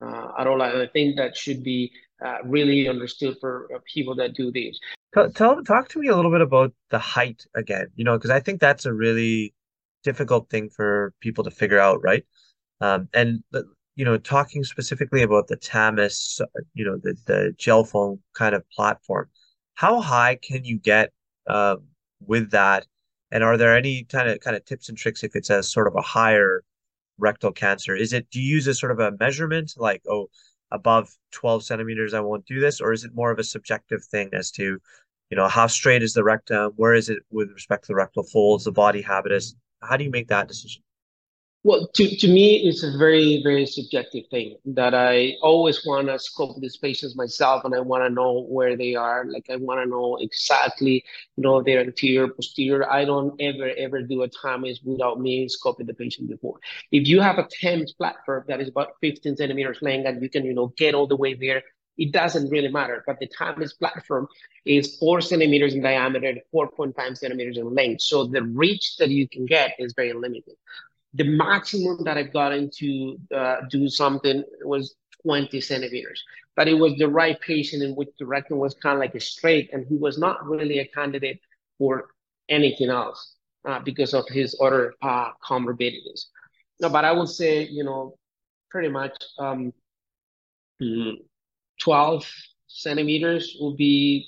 [0.00, 0.62] uh, at all.
[0.62, 1.92] I think that should be
[2.24, 4.78] uh, really understood for uh, people that do these.
[5.34, 7.86] Tell, talk to me a little bit about the height again.
[7.94, 9.54] You know, because I think that's a really
[10.02, 12.24] difficult thing for people to figure out, right?
[12.80, 13.42] Um, and
[13.96, 16.40] you know, talking specifically about the TAMIS,
[16.74, 19.28] you know, the the gel foam kind of platform,
[19.74, 21.12] how high can you get
[21.46, 21.84] um,
[22.26, 22.86] with that?
[23.34, 25.88] And are there any kind of kind of tips and tricks if it's a sort
[25.88, 26.62] of a higher
[27.18, 27.96] rectal cancer?
[27.96, 30.28] Is it do you use a sort of a measurement like oh
[30.70, 34.30] above 12 centimeters I won't do this, or is it more of a subjective thing
[34.32, 34.78] as to
[35.30, 38.22] you know how straight is the rectum, where is it with respect to the rectal
[38.22, 39.56] folds, the body habitus?
[39.82, 40.83] How do you make that decision?
[41.66, 46.18] Well, to, to me, it's a very, very subjective thing that I always want to
[46.18, 49.24] scope these patients myself and I want to know where they are.
[49.24, 51.02] Like, I want to know exactly,
[51.36, 52.92] you know, their anterior, posterior.
[52.92, 56.58] I don't ever, ever do a TAMIS without me scoping the patient before.
[56.92, 60.44] If you have a TAMIS platform that is about 15 centimeters length and you can,
[60.44, 61.62] you know, get all the way there,
[61.96, 63.02] it doesn't really matter.
[63.06, 64.28] But the TAMIS platform
[64.66, 68.02] is four centimeters in diameter, 4.5 centimeters in length.
[68.02, 70.56] So the reach that you can get is very limited
[71.14, 76.22] the maximum that I've gotten to uh, do something was 20 centimeters.
[76.56, 79.20] But it was the right patient in which the rectum was kind of like a
[79.20, 81.40] straight, and he was not really a candidate
[81.78, 82.08] for
[82.48, 86.26] anything else uh, because of his other uh, comorbidities.
[86.80, 88.16] No, but I would say, you know,
[88.70, 89.72] pretty much um,
[91.80, 92.28] 12
[92.66, 94.26] centimeters will be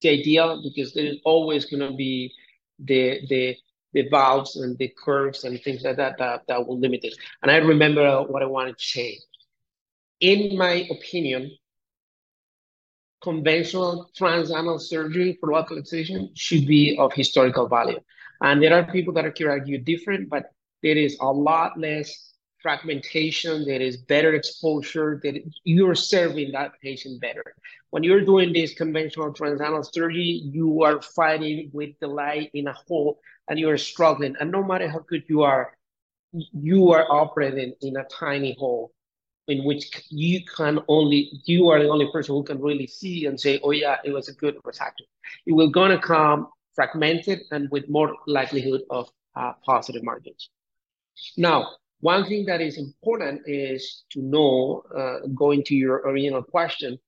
[0.00, 2.32] the ideal because there is always going to be
[2.78, 3.56] the the
[3.92, 7.14] the valves and the curves and things like that that, that will limit it.
[7.42, 9.18] And I remember what I wanted to say.
[10.20, 11.50] In my opinion,
[13.22, 18.00] conventional transanal surgery for local excision should be of historical value.
[18.40, 20.50] And there are people that are argue different, but
[20.82, 22.31] there is a lot less
[22.62, 27.54] fragmentation, there is better exposure, that you're serving that patient better.
[27.90, 32.72] When you're doing this conventional transanal surgery, you are fighting with the light in a
[32.72, 34.36] hole and you are struggling.
[34.40, 35.76] And no matter how good you are,
[36.32, 38.92] you are operating in a tiny hole
[39.48, 43.38] in which you can only, you are the only person who can really see and
[43.38, 45.06] say, oh yeah, it was a good resection.
[45.46, 50.48] It will gonna come fragmented and with more likelihood of uh, positive margins.
[51.36, 56.98] Now, one thing that is important is to know, uh, going to your original question,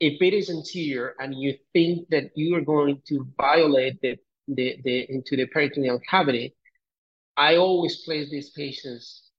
[0.00, 4.16] if it is anterior and you think that you are going to violate the
[4.48, 6.54] the, the into the peritoneal cavity,
[7.36, 9.30] I always place these patients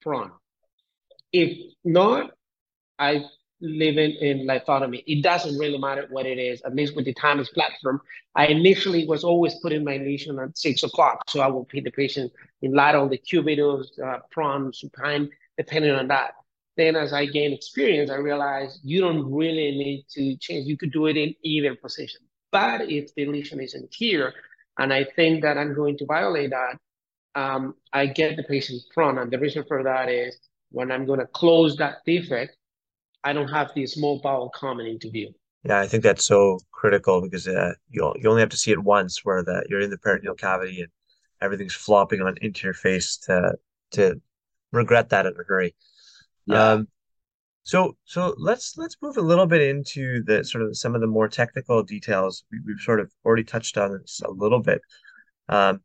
[0.00, 0.32] front.
[1.32, 2.30] If not,
[3.00, 3.24] I
[3.62, 5.02] live in, lithotomy.
[5.06, 8.00] It doesn't really matter what it is, at least with the TAMIS platform.
[8.34, 11.22] I initially was always putting my lesion at six o'clock.
[11.30, 16.08] So I will put the patient in light lateral, decubitus, uh, prone, supine, depending on
[16.08, 16.34] that.
[16.76, 20.66] Then as I gain experience, I realized you don't really need to change.
[20.66, 22.22] You could do it in either position.
[22.50, 24.34] But if the lesion isn't here,
[24.78, 26.78] and I think that I'm going to violate that,
[27.34, 29.18] um, I get the patient front.
[29.18, 30.36] And the reason for that is
[30.70, 32.56] when I'm going to close that defect,
[33.24, 35.32] I don't have the mobile bowel coming into view.
[35.64, 38.82] Yeah, I think that's so critical because uh, you you only have to see it
[38.82, 40.90] once where that you're in the peritoneal cavity and
[41.40, 43.54] everything's flopping on into your face to
[43.92, 44.20] to
[44.72, 45.74] regret that in a hurry.
[46.46, 46.72] Yeah.
[46.72, 46.88] Um,
[47.62, 51.06] so so let's let's move a little bit into the sort of some of the
[51.06, 52.44] more technical details.
[52.50, 54.80] We, have sort of already touched on this a little bit,
[55.48, 55.80] um,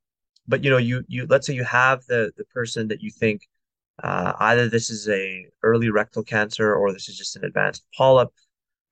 [0.47, 3.41] but you know, you you let's say you have the the person that you think
[4.03, 8.31] uh, either this is a early rectal cancer or this is just an advanced polyp.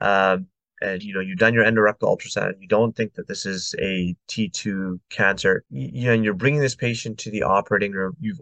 [0.01, 0.47] Um,
[0.81, 4.15] and you know you've done your endorectal ultrasound you don't think that this is a
[4.27, 8.35] t2 cancer you, know and you're bringing this patient to the operating room you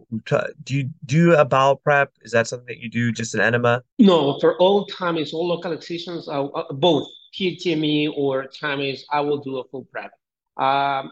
[0.63, 3.81] do you do a bowel prep is that something that you do just an enema
[3.99, 9.39] no for all TAMIS all local excisions uh, uh, both TME or TAMIS I will
[9.39, 10.11] do a full prep
[10.57, 11.11] um,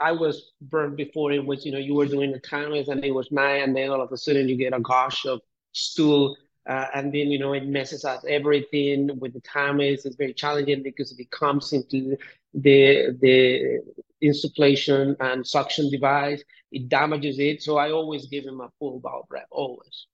[0.00, 3.12] I was burned before in which you know you were doing the TAMIS and it
[3.12, 5.40] was nine and then all of a sudden you get a gush of
[5.72, 6.36] stool
[6.68, 10.04] Uh, and then, you know, it messes up everything with the TAMIS.
[10.04, 12.14] It's very challenging because it comes into
[12.52, 13.80] the, the
[14.22, 16.42] insufflation and suction device.
[16.70, 17.62] It damages it.
[17.62, 20.06] So I always give him a full bowel prep, always.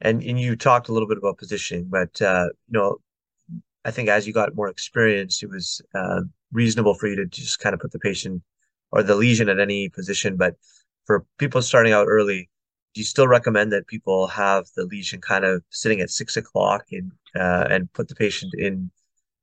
[0.00, 2.98] And, and you talked a little bit about positioning, but, uh, you know,
[3.84, 6.20] I think as you got more experience, it was uh,
[6.52, 8.42] reasonable for you to just kind of put the patient
[8.92, 10.36] or the lesion at any position.
[10.36, 10.54] But
[11.06, 12.48] for people starting out early,
[12.94, 16.84] do you still recommend that people have the lesion kind of sitting at six o'clock
[16.92, 18.90] and uh, and put the patient in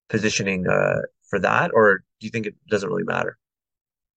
[0.10, 3.38] positioning uh, for that, or do you think it doesn't really matter?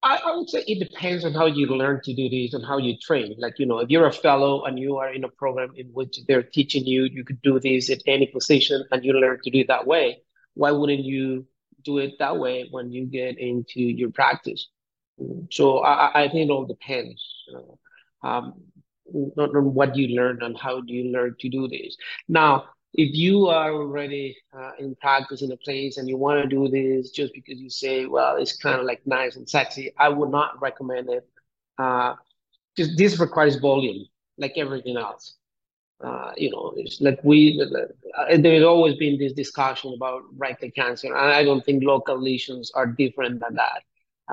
[0.03, 2.79] I, I, would say it depends on how you learn to do this and how
[2.79, 3.37] you train.
[3.39, 6.19] Like, you know, if you're a fellow and you are in a program in which
[6.27, 9.61] they're teaching you, you could do this at any position and you learn to do
[9.61, 10.23] it that way.
[10.55, 11.47] Why wouldn't you
[11.85, 14.67] do it that way when you get into your practice?
[15.51, 17.23] So I, I think it all depends.
[18.23, 18.55] um,
[19.39, 21.97] on what you learn and how do you learn to do this.
[22.29, 26.49] Now, if you are already uh, in practice in a place and you want to
[26.49, 30.09] do this just because you say, well, it's kind of like nice and sexy, I
[30.09, 31.29] would not recommend it.
[31.79, 32.15] Uh,
[32.77, 34.07] this requires volume,
[34.39, 35.37] like everything else.
[36.03, 37.61] Uh, you know, it's like we,
[38.19, 42.71] uh, there's always been this discussion about rectal cancer, and I don't think local lesions
[42.75, 43.83] are different than that.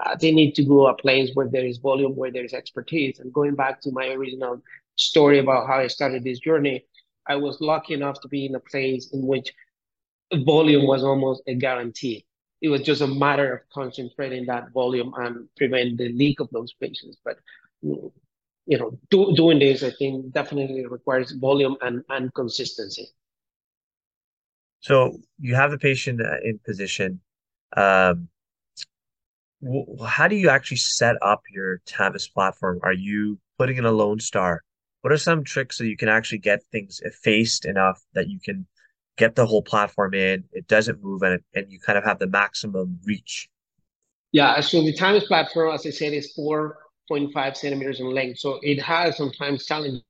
[0.06, 3.20] Uh, they need to go a place where there is volume, where there is expertise.
[3.20, 4.62] And going back to my original
[4.96, 6.86] story about how I started this journey,
[7.28, 9.54] I was lucky enough to be in a place in which
[10.46, 12.26] volume was almost a guarantee.
[12.62, 16.74] It was just a matter of concentrating that volume and prevent the leak of those
[16.74, 17.18] patients.
[17.24, 17.38] But
[17.82, 23.08] you know, do, doing this, I think, definitely requires volume and, and consistency.
[24.82, 27.20] So you have the patient uh, in position.
[27.76, 28.30] Um,
[30.08, 32.80] how do you actually set up your TAMIS platform?
[32.84, 34.64] Are you putting in a Lone Star?
[35.02, 38.68] What are some tricks so you can actually get things effaced enough that you can
[39.18, 42.28] get the whole platform in, it doesn't move, and, and you kind of have the
[42.28, 43.50] maximum reach?
[44.32, 48.40] Yeah, so the TAMIS platform, as I said, is 4.5 centimeters in length.
[48.40, 50.04] So it has sometimes challenges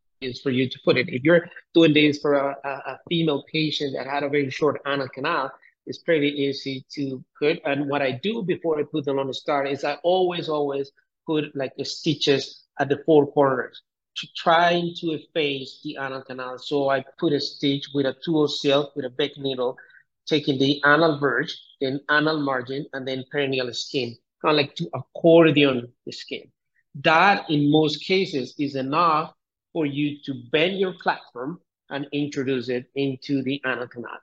[0.43, 1.09] for you to put it.
[1.09, 5.07] If you're doing this for a, a female patient that had a very short anal
[5.09, 5.51] canal,
[5.89, 7.59] it's pretty easy to put.
[7.65, 10.91] And what I do before I put the start is I always, always
[11.25, 13.81] put like the stitches at the four corners
[14.17, 16.59] to trying to efface the anal canal.
[16.59, 19.77] So I put a stitch with a tool silk with a big needle,
[20.27, 24.87] taking the anal verge, then anal margin, and then perineal skin, kind of like to
[24.93, 26.51] accordion the skin.
[27.03, 29.33] That in most cases is enough
[29.73, 34.19] for you to bend your platform and introduce it into the anal canal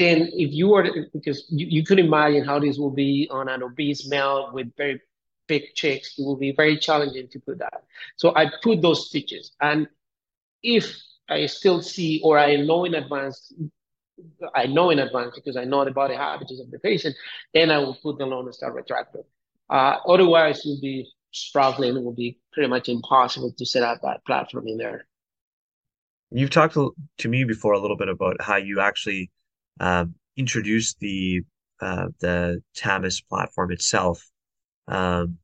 [0.00, 3.50] then if you were to, because you, you could imagine how this will be on
[3.50, 4.98] an obese male with very
[5.46, 7.82] big chicks, it will be very challenging to put that.
[8.16, 9.52] So I put those stitches.
[9.60, 9.88] And
[10.62, 10.96] if
[11.28, 13.52] I still see or I know in advance,
[14.54, 17.14] I know in advance because I know about the habits of the patient,
[17.52, 19.24] then I will put the Lone Star retractor.
[19.68, 21.94] Uh, otherwise, you'll be struggling.
[21.94, 25.06] It will be pretty much impossible to set up that platform in there.
[26.30, 29.30] You've talked to me before a little bit about how you actually
[29.78, 31.42] um, introduce the
[31.80, 34.26] uh, the TAMIS platform itself
[34.88, 35.38] um,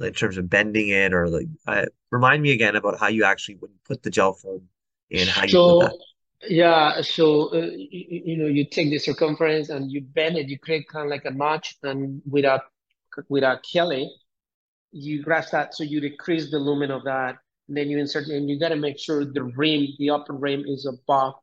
[0.00, 3.56] in terms of bending it or like uh, remind me again about how you actually
[3.56, 4.68] would put the gel foam
[5.10, 5.98] in how you so, put that.
[6.48, 10.58] Yeah, so uh, you, you, know you take the circumference and you bend it, you
[10.58, 12.62] create kind of like a notch, and without
[13.28, 14.08] without killing,
[14.92, 17.38] you grasp that so you decrease the lumen of that.
[17.66, 20.64] And then you insert, and you got to make sure the rim, the upper rim,
[20.66, 21.34] is above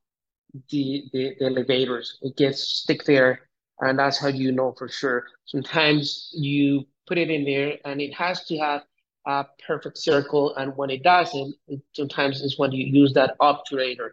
[0.69, 2.17] the, the, the elevators.
[2.21, 3.41] It gets stick there,
[3.79, 5.27] and that's how you know for sure.
[5.45, 8.83] Sometimes you put it in there, and it has to have
[9.25, 14.11] a perfect circle, and when it doesn't, it, sometimes it's when you use that obturator.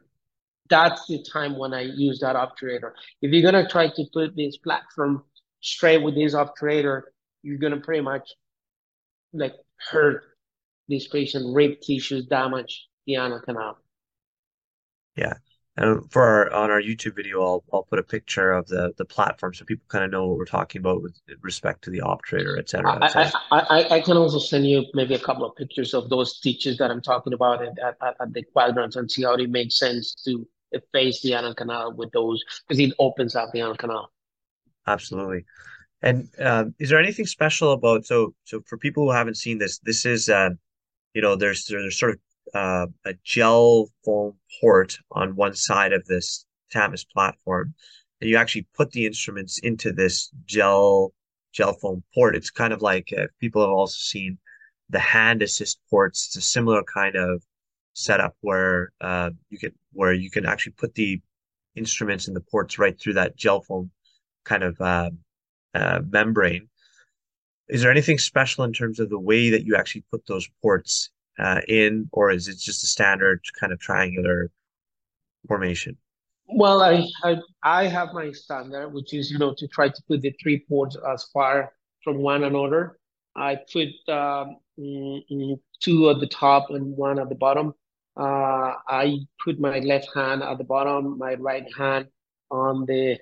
[0.71, 2.93] That's the time when I use that obturator.
[3.21, 5.25] If you're gonna try to put this platform
[5.61, 7.03] straight with this obturator,
[7.43, 8.31] you're gonna pretty much
[9.33, 9.55] like
[9.91, 10.23] hurt
[10.89, 13.79] this patient, rib tissues, damage the anal canal.
[15.17, 15.35] Yeah,
[15.77, 19.07] and for our on our YouTube video, I'll I'll put a picture of the the
[19.07, 22.59] platform so people kind of know what we're talking about with respect to the obturator,
[22.59, 23.03] et cetera.
[23.03, 23.33] Et cetera.
[23.51, 26.77] I, I, I, can also send you maybe a couple of pictures of those stitches
[26.77, 30.15] that I'm talking about at, at, at the quadrants and see how it makes sense
[30.27, 30.47] to
[30.93, 34.13] face the anal canal with those because it opens up the anal canal.
[34.87, 35.45] Absolutely.
[36.03, 39.79] And um, is there anything special about so so for people who haven't seen this,
[39.79, 40.51] this is uh,
[41.15, 42.19] you know there's there's sort of
[42.55, 47.75] uh, a gel foam port on one side of this TAMIS platform,
[48.21, 51.13] and you actually put the instruments into this gel
[51.53, 52.37] gel foam port.
[52.37, 54.39] It's kind of like uh, people have also seen
[54.91, 56.27] the hand assist ports.
[56.27, 57.43] It's a similar kind of
[57.95, 61.21] setup where uh, you can where you can actually put the
[61.75, 63.91] instruments and the ports right through that gel foam
[64.45, 65.11] kind of uh,
[65.75, 66.69] uh, membrane.
[67.69, 71.11] Is there anything special in terms of the way that you actually put those ports
[71.39, 74.51] uh, in, or is it just a standard kind of triangular
[75.49, 75.97] formation?
[76.55, 80.21] Well, I, I I have my standard, which is you know to try to put
[80.21, 81.73] the three ports as far
[82.05, 82.99] from one another.
[83.35, 87.75] I put um, mm, mm, two at the top and one at the bottom.
[88.17, 92.09] Uh, I put my left hand at the bottom, my right hand
[92.51, 93.17] on the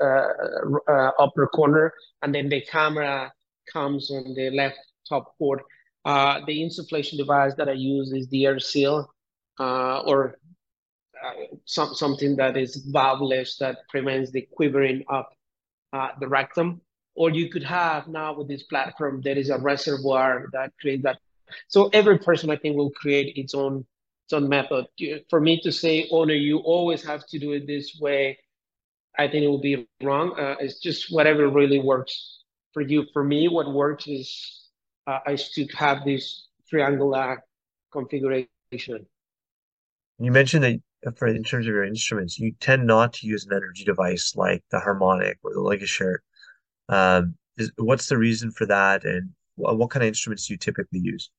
[0.00, 3.30] uh, uh, uh upper corner, and then the camera
[3.70, 5.62] comes on the left top port.
[6.08, 9.06] Uh, the insufflation device that I use is the AirSeal,
[9.60, 10.36] uh, or
[11.66, 15.26] some, something that is valveless that prevents the quivering of
[16.18, 16.80] the rectum.
[17.14, 21.18] Or you could have now with this platform, there is a reservoir that creates that.
[21.66, 23.84] So every person, I think, will create its own
[24.24, 24.86] its own method.
[25.28, 28.38] For me to say, no, you always have to do it this way,
[29.18, 30.38] I think it will be wrong.
[30.38, 33.04] Uh, it's just whatever really works for you.
[33.12, 34.57] For me, what works is
[35.08, 37.42] uh, I should have this triangular
[37.90, 39.06] configuration.
[40.18, 43.52] You mentioned that for in terms of your instruments, you tend not to use an
[43.56, 46.16] energy device like the harmonic or the LigaSure.
[46.88, 50.58] Um, is, what's the reason for that, and what, what kind of instruments do you
[50.58, 51.30] typically use?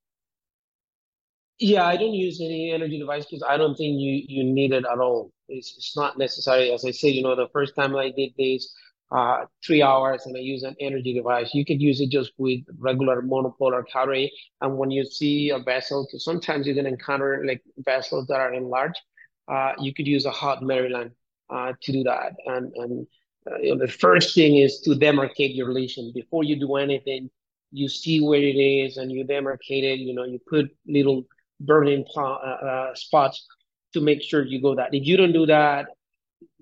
[1.60, 4.86] Yeah, I don't use any energy device because I don't think you you need it
[4.92, 5.32] at all.
[5.48, 6.72] It's it's not necessary.
[6.72, 8.74] As I say, you know, the first time I did this,
[9.12, 11.54] uh, three hours and I use an energy device.
[11.54, 14.32] You could use it just with regular monopolar cautery.
[14.62, 18.54] And when you see a vessel, because sometimes you can encounter like vessels that are
[18.54, 19.00] enlarged,
[19.48, 21.12] uh, you could use a hot Maryland
[21.50, 22.34] uh, to do that.
[22.46, 23.08] And and
[23.50, 27.30] uh, you know, the first thing is to demarcate your lesion before you do anything.
[27.72, 30.00] You see where it is and you demarcate it.
[30.00, 31.24] You know, you put little
[31.60, 33.46] burning uh, uh, spots
[33.94, 34.94] to make sure you go that.
[34.94, 35.88] If you don't do that,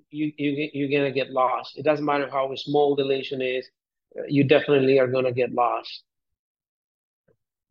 [0.10, 1.78] you, you you're gonna get lost.
[1.78, 3.68] It doesn't matter how small the lesion is,
[4.28, 6.04] you definitely are gonna get lost.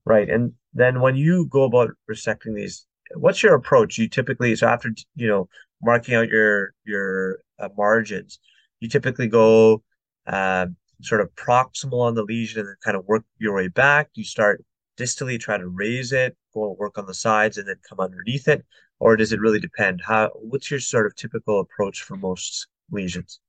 [0.04, 3.98] Right, and then when you go about resecting these, what's your approach?
[3.98, 5.48] You typically so after you know
[5.82, 8.38] marking out your your uh, margins,
[8.80, 9.82] you typically go
[10.26, 10.66] uh,
[11.02, 14.10] sort of proximal on the lesion and then kind of work your way back.
[14.14, 14.64] You start
[14.96, 18.64] distally, try to raise it, go work on the sides, and then come underneath it
[18.98, 20.02] or does it really depend?
[20.04, 23.40] How what's your sort of typical approach for most lesions?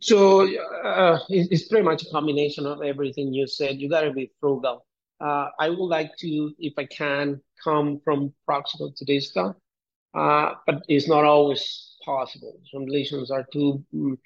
[0.00, 0.42] So
[0.84, 3.80] uh, it's pretty much a combination of everything you said.
[3.80, 4.86] You got to be frugal.
[5.20, 9.56] Uh, I would like to, if I can, come from proximal to distal,
[10.14, 12.58] uh, but it's not always possible.
[12.72, 14.16] Some lesions are too mm,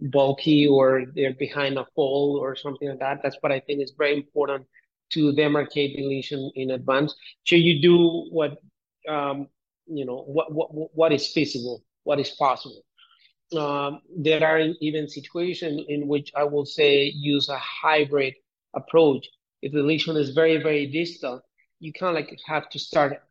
[0.00, 3.20] bulky or they're behind a fold or something like that.
[3.22, 4.66] That's what I think is very important
[5.12, 7.14] to demarcate the lesion in advance.
[7.46, 8.58] So you do what
[9.08, 9.48] um,
[9.86, 12.84] you know what what what is feasible, what is possible.
[13.56, 18.34] Um, there are even situations in which I will say use a hybrid
[18.74, 19.28] approach.
[19.62, 21.42] If the lesion is very very distal,
[21.80, 23.22] you kind of like have to start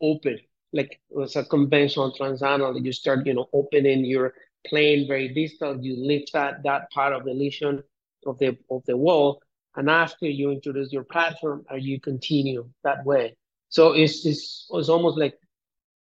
[0.00, 0.38] open,
[0.72, 2.82] like it's a conventional transanal.
[2.84, 4.34] You start you know opening your
[4.66, 5.78] plane very distal.
[5.82, 7.82] You lift that that part of the lesion
[8.26, 9.42] of the of the wall,
[9.76, 13.36] and after you introduce your platform, are you continue that way.
[13.68, 15.34] So it's, it's, it's almost like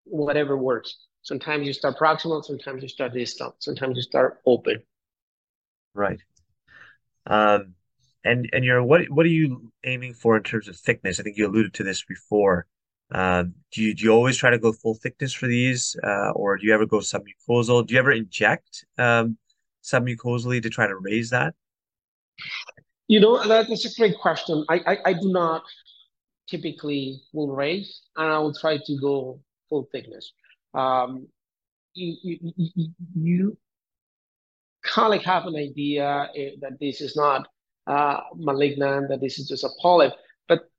[0.06, 0.97] whatever works.
[1.24, 4.84] Sometimes you start proximal, sometimes you start distal, sometimes you start open.
[5.93, 6.20] Right.
[7.26, 7.74] Um,
[8.24, 11.20] and and you're what what are you aiming for in terms of thickness?
[11.20, 12.66] I think you alluded to this before.
[13.12, 16.58] Um, do you do you always try to go full thickness for these, uh, or
[16.58, 17.86] do you ever go submucosal?
[17.86, 19.38] Do you ever inject um,
[19.84, 21.53] submucosally to try to raise that?
[23.08, 24.66] You know, that's a great question.
[24.68, 25.64] I, I, I do not
[26.49, 29.39] typically will raise, and I will try to go
[29.70, 30.34] full thickness.
[30.74, 31.28] Um,
[31.93, 33.57] you, you, you,
[34.84, 37.47] kind of have an idea eh, that this is not
[37.88, 40.13] uh, malignant, that this is just a polyp,
[40.47, 40.70] but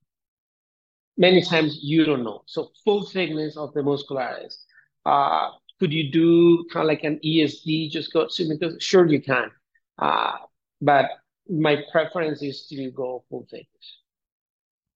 [1.16, 2.42] many times you don't know.
[2.46, 4.56] So full thickness of the muscularis.
[5.04, 8.80] Uh, could you do kind of like an ESD, just go submucosal?
[8.80, 9.50] Sure, you can.
[9.98, 10.32] Uh,
[10.80, 11.06] but
[11.48, 14.00] my preference is to go full thickness.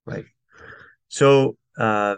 [0.07, 0.25] Right.
[1.09, 2.17] So, uh,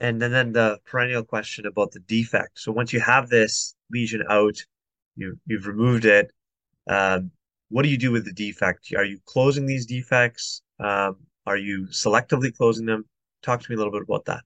[0.00, 2.60] and then, then the perennial question about the defect.
[2.60, 4.56] So once you have this lesion out,
[5.16, 6.30] you you've removed it.
[6.88, 7.30] Um,
[7.68, 8.92] what do you do with the defect?
[8.96, 10.62] Are you closing these defects?
[10.78, 11.16] Um,
[11.46, 13.04] are you selectively closing them?
[13.42, 14.42] Talk to me a little bit about that.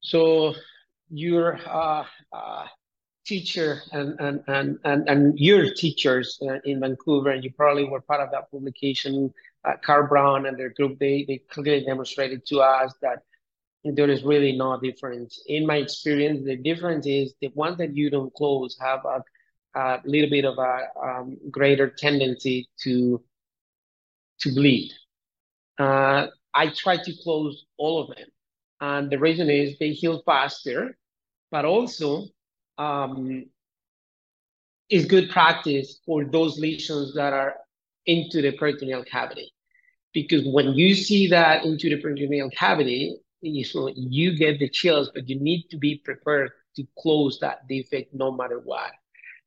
[0.00, 0.54] So
[1.08, 2.66] your uh, uh,
[3.24, 8.00] teacher and, and, and, and, and your teachers uh, in Vancouver, and you probably were
[8.00, 9.32] part of that publication,
[9.64, 13.22] uh, Carl Brown and their group, they, they clearly demonstrated to us that
[13.94, 15.42] there is really no difference.
[15.46, 19.22] In my experience, the difference is the ones that you don't close have a,
[19.78, 23.22] a little bit of a um, greater tendency to
[24.40, 24.92] to bleed.
[25.78, 28.28] Uh, I try to close all of them,
[28.80, 30.96] and the reason is they heal faster,
[31.50, 32.24] but also
[32.78, 33.46] um,
[34.90, 37.54] is good practice for those lesions that are
[38.06, 39.52] into the peritoneal cavity.
[40.12, 43.16] Because when you see that into the peritoneal cavity,
[43.64, 48.14] so you get the chills, but you need to be prepared to close that defect
[48.14, 48.92] no matter what.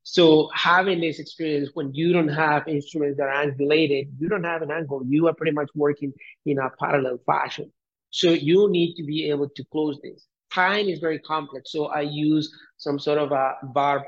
[0.04, 4.62] So having this experience when you don't have instruments that are angulated, you don't have
[4.62, 6.14] an angle, you are pretty much working
[6.46, 7.72] in a parallel fashion.
[8.12, 10.26] So you need to be able to close this.
[10.52, 11.72] Tying is very complex.
[11.72, 14.04] So I use some sort of a barb,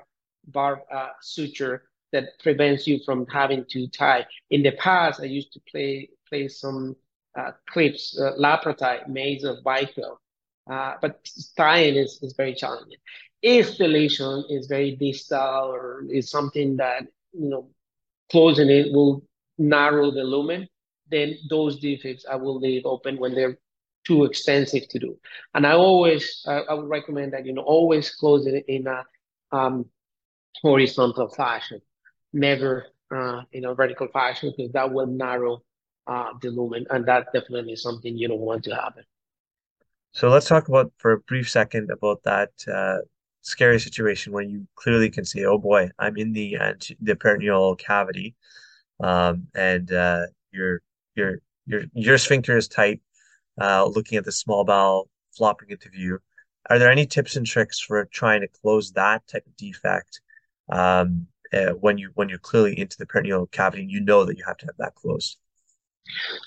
[0.47, 4.25] barb uh, suture that prevents you from having to tie.
[4.49, 6.95] In the past, I used to play play some
[7.69, 10.17] clips, uh, Lapra-Ty made of bifill.
[10.69, 11.27] Uh, but
[11.57, 12.97] tying is, is very challenging.
[13.41, 17.03] If the lesion is very distal or is something that,
[17.33, 17.69] you know,
[18.31, 19.23] closing it will
[19.57, 20.67] narrow the lumen,
[21.09, 23.57] then those defects I will leave open when they're
[24.05, 25.17] too extensive to do.
[25.53, 29.03] And I always, I, I would recommend that, you know, always close it in a
[29.51, 29.85] um,
[30.61, 31.81] horizontal fashion,
[32.33, 35.63] never uh, in a vertical fashion, because that will narrow
[36.07, 39.03] uh, the lumen, and that definitely is something you don't want to happen.
[40.13, 42.97] So let's talk about for a brief second about that uh,
[43.41, 47.75] scary situation where you clearly can see, oh boy, I'm in the uh, the peritoneal
[47.75, 48.35] cavity,
[49.01, 50.81] um, and uh, your
[51.15, 53.01] your your your sphincter is tight.
[53.59, 56.19] Uh, looking at the small bowel flopping into view.
[56.69, 60.21] Are there any tips and tricks for trying to close that type of defect
[60.69, 63.83] um, uh, when you when you're clearly into the peritoneal cavity?
[63.83, 65.37] and You know that you have to have that closed.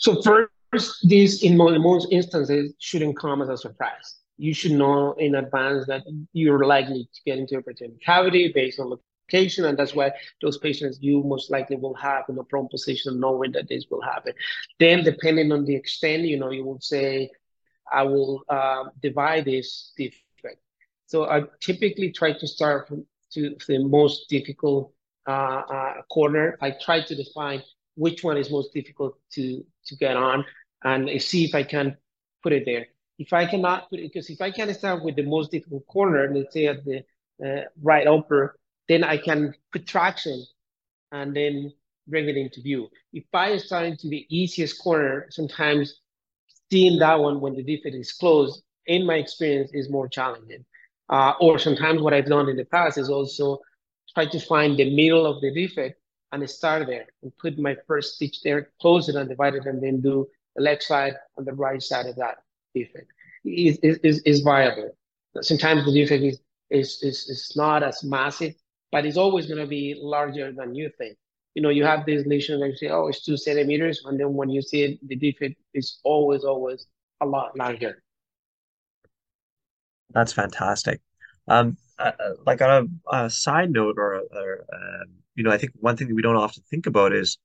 [0.01, 4.17] So first, this in most instances shouldn't come as a surprise.
[4.37, 6.03] You should know in advance that
[6.33, 10.59] you're likely to get into a peritoneal cavity based on location, and that's why those
[10.59, 14.33] patients you most likely will have in a prone position, knowing that this will happen.
[14.81, 17.31] Then, depending on the extent, you know, you will say,
[17.93, 20.59] I will uh, divide this defect.
[21.07, 24.93] So I typically try to start from to the most difficult
[25.29, 26.57] uh, uh, corner.
[26.61, 27.63] I try to define
[27.97, 30.45] which one is most difficult to to get on
[30.85, 31.97] and see if I can
[32.43, 32.87] put it there.
[33.19, 36.31] If I cannot put it, because if I can start with the most difficult corner,
[36.35, 37.05] let's say at the
[37.45, 40.45] uh, right upper, then I can put traction
[41.13, 41.73] and then
[42.07, 42.89] bring it into view.
[43.13, 46.01] If I start into the easiest corner, sometimes
[46.71, 50.65] seeing that one when the defect is closed, in my experience, is more challenging.
[51.09, 53.61] Uh, or sometimes what I've done in the past is also
[54.13, 56.01] try to find the middle of the defect
[56.43, 59.83] and start there and put my first stitch there, close it and divide it, and
[59.83, 60.27] then do
[60.57, 62.39] the left side and the right side of that
[62.75, 63.11] defect.
[63.45, 64.97] Is is is viable.
[65.41, 68.55] Sometimes the defect is is is, is not as massive,
[68.91, 71.17] but it's always going to be larger than you think.
[71.55, 74.35] You know, you have this lesion that you say, oh, it's two centimeters, and then
[74.35, 76.87] when you see it, the defect is always always
[77.21, 78.03] a lot larger.
[80.11, 81.01] That's fantastic.
[81.49, 85.59] Um, uh, uh like on a, a, side note, or, or um, you know, I
[85.59, 87.39] think one thing that we don't often think about is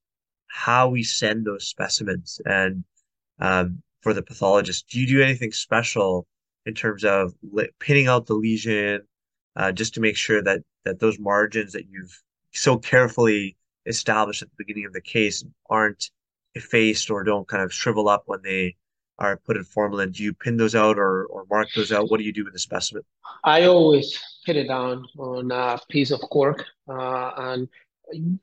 [0.47, 2.41] how we send those specimens.
[2.45, 2.83] And
[3.39, 6.27] um, for the pathologist, do you do anything special
[6.65, 7.33] in terms of
[7.79, 9.01] pinning out the lesion,
[9.55, 12.21] uh, just to make sure that that those margins that you've
[12.51, 16.11] so carefully established at the beginning of the case aren't
[16.55, 18.75] effaced or don't kind of shrivel up when they
[19.19, 20.11] are put in formalin?
[20.11, 22.09] Do you pin those out or, or mark those out?
[22.09, 23.03] What do you do with the specimen?
[23.43, 27.67] I always put it down on a piece of cork uh, and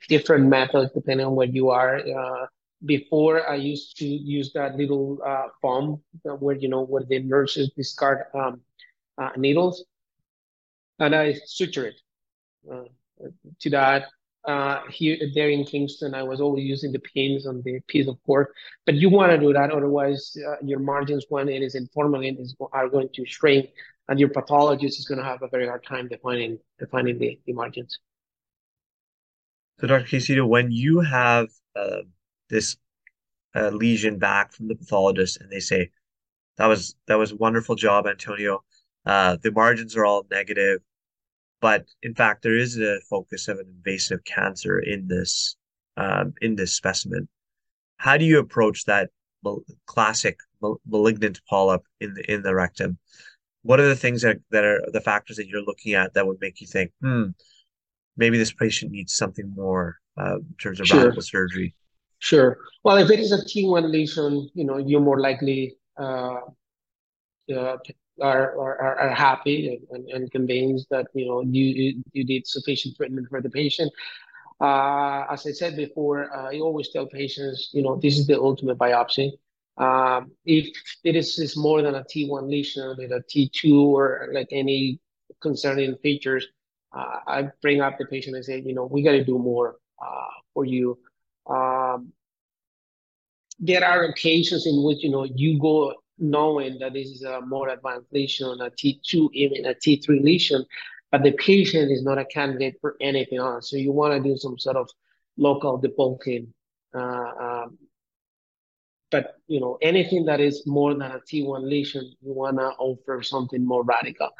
[0.08, 1.98] different methods depending on where you are.
[1.98, 2.46] Uh,
[2.84, 7.70] before I used to use that little uh, foam where you know where the nurses
[7.76, 8.60] discard um,
[9.18, 9.84] uh, needles,
[10.98, 12.00] and I suture it
[12.70, 12.84] uh,
[13.60, 14.08] to that
[14.46, 18.16] uh, here there in Kingston, I was always using the pins on the piece of
[18.24, 18.54] cork.
[18.84, 22.38] But you want to do that, otherwise uh, your margins when it is in formalin
[22.38, 23.70] is are going to shrink,
[24.08, 27.52] and your pathologist is going to have a very hard time defining defining the, the
[27.52, 27.98] margins.
[29.80, 30.04] So, Dr.
[30.04, 32.02] Caicedo, when you have uh,
[32.48, 32.76] this
[33.54, 35.90] lesion back from the pathologist, and they say
[36.56, 38.62] that was that was a wonderful job, Antonio.
[39.04, 40.80] Uh, the margins are all negative
[41.60, 45.56] but in fact, there is a focus of an invasive cancer in this
[45.96, 47.28] um, in this specimen.
[47.96, 49.10] How do you approach that
[49.86, 50.38] classic
[50.86, 52.98] malignant polyp in the in the rectum?
[53.62, 56.40] What are the things that, that are the factors that you're looking at that would
[56.40, 57.30] make you think, hmm,
[58.16, 61.00] maybe this patient needs something more uh, in terms of sure.
[61.00, 61.74] radical surgery?
[62.20, 62.58] Sure.
[62.84, 66.38] Well, if it is a T1 lesion, you know, you're more likely uh,
[67.54, 67.76] uh,
[68.20, 73.28] are, are are happy and, and convinced that you know you you did sufficient treatment
[73.28, 73.92] for the patient.
[74.60, 78.40] Uh, as I said before, uh, I always tell patients, you know, this is the
[78.40, 79.32] ultimate biopsy.
[79.76, 80.66] Um, if
[81.04, 84.98] it is, is more than a T1 lesion, with a T2 or like any
[85.42, 86.46] concerning features,
[86.94, 89.76] uh, I bring up the patient and say, you know, we got to do more
[90.02, 90.98] uh, for you.
[91.46, 92.12] Um,
[93.58, 97.68] there are occasions in which you know you go knowing that this is a more
[97.68, 100.64] advanced lesion, a T2, even a T3 lesion,
[101.10, 103.70] but the patient is not a candidate for anything else.
[103.70, 104.88] So you want to do some sort of
[105.36, 106.48] local debulking.
[106.94, 107.78] Uh, um,
[109.10, 113.22] but you know anything that is more than a T1 lesion, you want to offer
[113.22, 114.30] something more radical.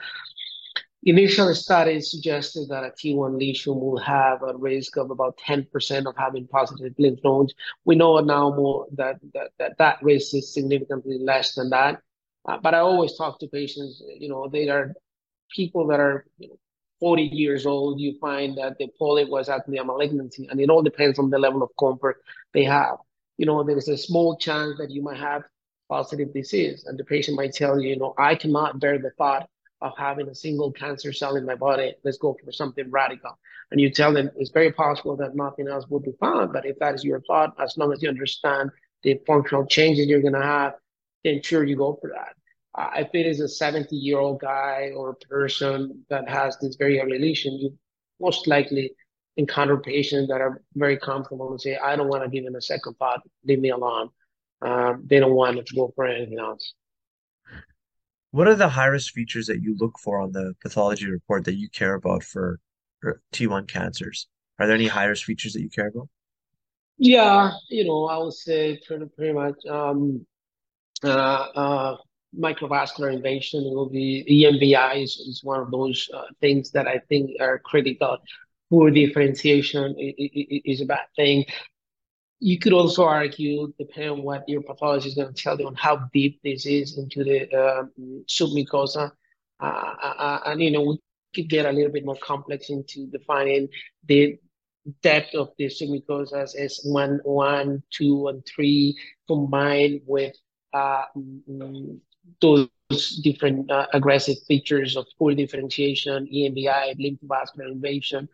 [1.07, 6.17] Initial studies suggested that a T1 lesion will have a risk of about 10% of
[6.17, 7.55] having positive lymph nodes.
[7.85, 12.03] We know now more that that, that, that risk is significantly less than that.
[12.45, 14.95] Uh, but I always talk to patients, you know, they are
[15.55, 16.59] people that are you know,
[16.99, 20.83] 40 years old, you find that the polyp was actually a malignancy, and it all
[20.83, 22.21] depends on the level of comfort
[22.53, 22.97] they have.
[23.39, 25.45] You know, there is a small chance that you might have
[25.89, 29.49] positive disease, and the patient might tell you, you know, I cannot bear the thought
[29.81, 31.95] of having a single cancer cell in my body.
[32.05, 33.39] Let's go for something radical.
[33.71, 36.53] And you tell them it's very possible that nothing else will be found.
[36.53, 38.71] But if that is your thought, as long as you understand
[39.03, 40.75] the functional changes you're going to have,
[41.25, 42.35] then sure you go for that.
[42.75, 47.01] Uh, if it is a 70 year old guy or person that has this very
[47.01, 47.77] early lesion, you
[48.21, 48.93] most likely
[49.37, 52.63] encounter patients that are very comfortable and say, I don't want to give him a
[52.63, 54.11] second thought, leave me alone.
[54.63, 56.75] Um, they don't want to go for anything else.
[58.31, 61.55] What are the high risk features that you look for on the pathology report that
[61.55, 62.61] you care about for,
[63.01, 64.27] for T1 cancers?
[64.59, 66.09] Are there any high risk features that you care about?
[66.99, 70.27] Yeah, you know, I would say pretty, pretty much um,
[71.05, 71.97] uh, uh,
[72.39, 77.33] microvascular invasion will be EMVI is, is one of those uh, things that I think
[77.41, 78.19] are critical.
[78.71, 81.45] Poor differentiation is a bad thing
[82.41, 85.75] you could also argue, depending on what your pathologist is going to tell you on
[85.75, 87.91] how deep this is into the um,
[88.29, 89.11] submucosa.
[89.59, 90.99] Uh, uh, and, you know, we
[91.35, 93.69] could get a little bit more complex into defining
[94.07, 94.39] the
[95.03, 100.37] depth of the submucosas as one, one, two, and three combined with
[100.75, 101.05] uh,
[102.41, 102.69] those
[103.23, 108.29] different uh, aggressive features of poor differentiation, EMVI, lymphovascular invasion,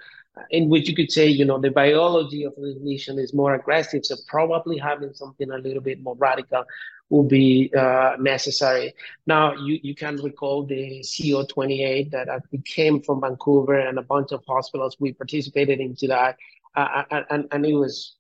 [0.50, 4.16] in which you could say, you know, the biology of lesion is more aggressive, so
[4.26, 6.64] probably having something a little bit more radical
[7.10, 8.94] will be uh, necessary.
[9.26, 12.28] Now, you, you can recall the CO28 that
[12.64, 14.96] came from Vancouver and a bunch of hospitals.
[14.98, 16.36] We participated into that,
[16.74, 18.16] uh, and, and it was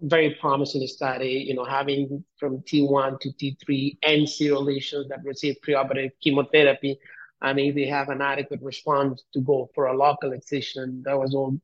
[0.00, 5.58] very promising study, you know, having from T1 to T3 and zero lesions that received
[5.66, 6.98] preoperative chemotherapy
[7.42, 11.34] and if they have an adequate response to go for a local excision, that was
[11.34, 11.58] all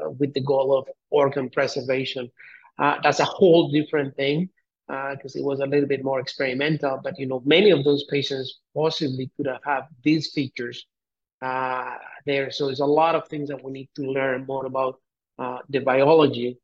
[0.00, 2.30] uh, with the goal of organ preservation.
[2.78, 4.48] Uh, that's a whole different thing
[4.86, 7.00] because uh, it was a little bit more experimental.
[7.02, 10.86] But you know, many of those patients possibly could have had these features
[11.40, 12.50] uh, there.
[12.50, 15.00] So there's a lot of things that we need to learn more about
[15.38, 16.58] uh, the biology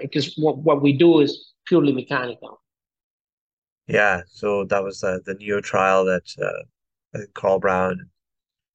[0.00, 2.62] because what, what we do is purely mechanical.
[3.86, 6.62] Yeah, so that was the the Neo trial that uh,
[7.34, 8.08] Carl Brown,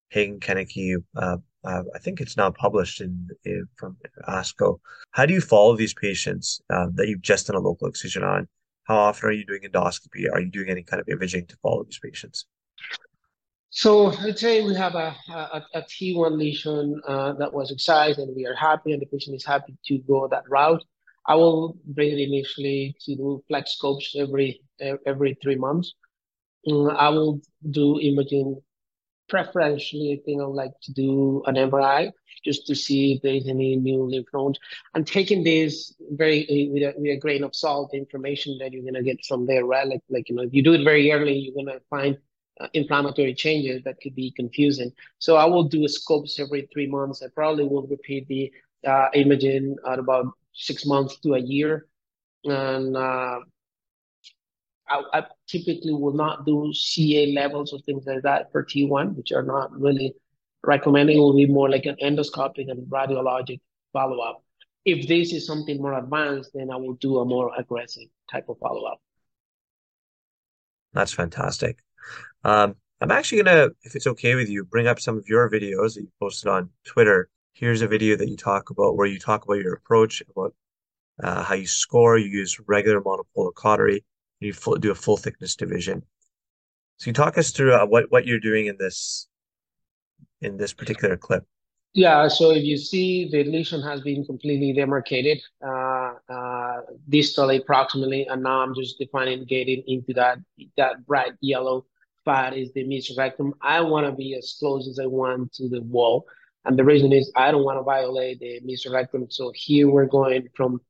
[0.09, 1.03] Hagen Kennecke.
[1.15, 4.79] Uh, uh, I think it's now published in, in, from ASCO.
[5.11, 8.47] How do you follow these patients um, that you've just done a local excision on?
[8.83, 10.31] How often are you doing endoscopy?
[10.31, 12.45] Are you doing any kind of imaging to follow these patients?
[13.69, 18.35] So let's say we have a, a, a T1 lesion uh, that was excised and
[18.35, 20.83] we are happy and the patient is happy to go that route.
[21.25, 24.61] I will bring it initially to do flex scopes every
[25.05, 25.93] every three months.
[26.67, 28.61] Mm, I will do imaging
[29.29, 30.13] preferentially.
[30.13, 32.11] I think I would like to do an MRI
[32.45, 34.59] just to see if there's any new lymph nodes.
[34.95, 38.83] And taking this very eh, with a, with a grain of salt, information that you're
[38.85, 39.87] gonna get from there, right?
[39.87, 42.17] Like like you know, if you do it very early, you're gonna find
[42.59, 44.91] uh, inflammatory changes that could be confusing.
[45.19, 47.21] So I will do scopes every three months.
[47.23, 48.51] I probably will repeat the
[48.87, 51.87] uh, imaging at about six months to a year.
[52.45, 53.39] And uh,
[54.93, 59.31] I, I, typically will not do CEA levels or things like that for T1, which
[59.31, 60.13] are not really
[60.63, 61.17] recommending.
[61.17, 63.59] It will be more like an endoscopic and radiologic
[63.91, 64.43] follow up.
[64.85, 68.57] If this is something more advanced, then I will do a more aggressive type of
[68.59, 69.01] follow up.
[70.93, 71.79] That's fantastic.
[72.43, 75.49] Um, I'm actually going to, if it's okay with you, bring up some of your
[75.49, 77.29] videos that you posted on Twitter.
[77.53, 80.53] Here's a video that you talk about where you talk about your approach, about
[81.21, 82.17] uh, how you score.
[82.17, 84.03] You use regular monopolar cautery
[84.43, 86.03] you do a full thickness division.
[86.97, 89.27] So you talk us through uh, what what you're doing in this
[90.41, 91.45] in this particular clip.
[91.95, 98.25] Yeah, so if you see the lesion has been completely demarcated uh, uh, distally approximately,
[98.25, 100.39] and now I'm just defining getting into that
[100.77, 101.85] that bright yellow
[102.25, 103.51] fat is the mesorectum.
[103.61, 106.25] I want to be as close as I want to the wall,
[106.65, 109.31] and the reason is I don't want to violate the mesorectum.
[109.31, 110.81] So here we're going from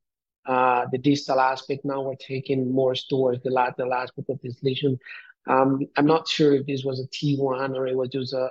[0.46, 1.86] the distal aspect.
[1.86, 5.00] Now we're taking more towards the lateral aspect of this lesion.
[5.48, 8.50] Um, I'm not sure if this was a T1 or it was just a,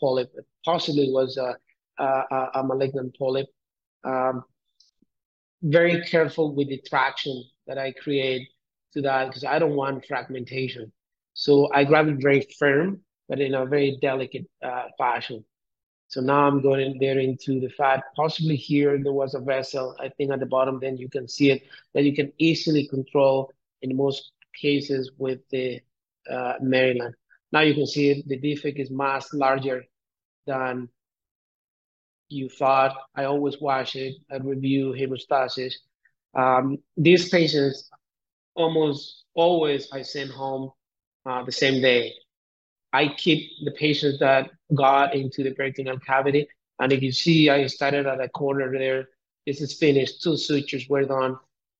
[0.00, 0.32] polyp.
[0.64, 1.56] Possibly was a
[1.98, 3.46] a, a malignant polyp.
[4.04, 4.44] Um,
[5.62, 8.48] very careful with the traction that I create
[8.94, 10.92] to that because I don't want fragmentation.
[11.34, 15.44] So I grab it very firm, but in a very delicate uh, fashion.
[16.12, 18.02] So now I'm going there into the fat.
[18.14, 21.50] Possibly here there was a vessel, I think at the bottom, then you can see
[21.50, 21.62] it,
[21.94, 23.50] that you can easily control
[23.80, 25.80] in most cases with the
[26.30, 27.14] uh, Maryland.
[27.50, 29.86] Now you can see it, the defect is much larger
[30.46, 30.90] than
[32.28, 32.94] you thought.
[33.14, 34.16] I always watch it.
[34.30, 35.72] I review hemostasis.
[36.34, 37.88] Um, these patients,
[38.54, 40.72] almost always, I send home
[41.24, 42.12] uh, the same day.
[42.92, 46.48] I keep the patients that got into the peritoneal cavity.
[46.78, 49.08] And if you see, I started at a corner there.
[49.46, 50.22] This is finished.
[50.22, 51.38] Two sutures were done.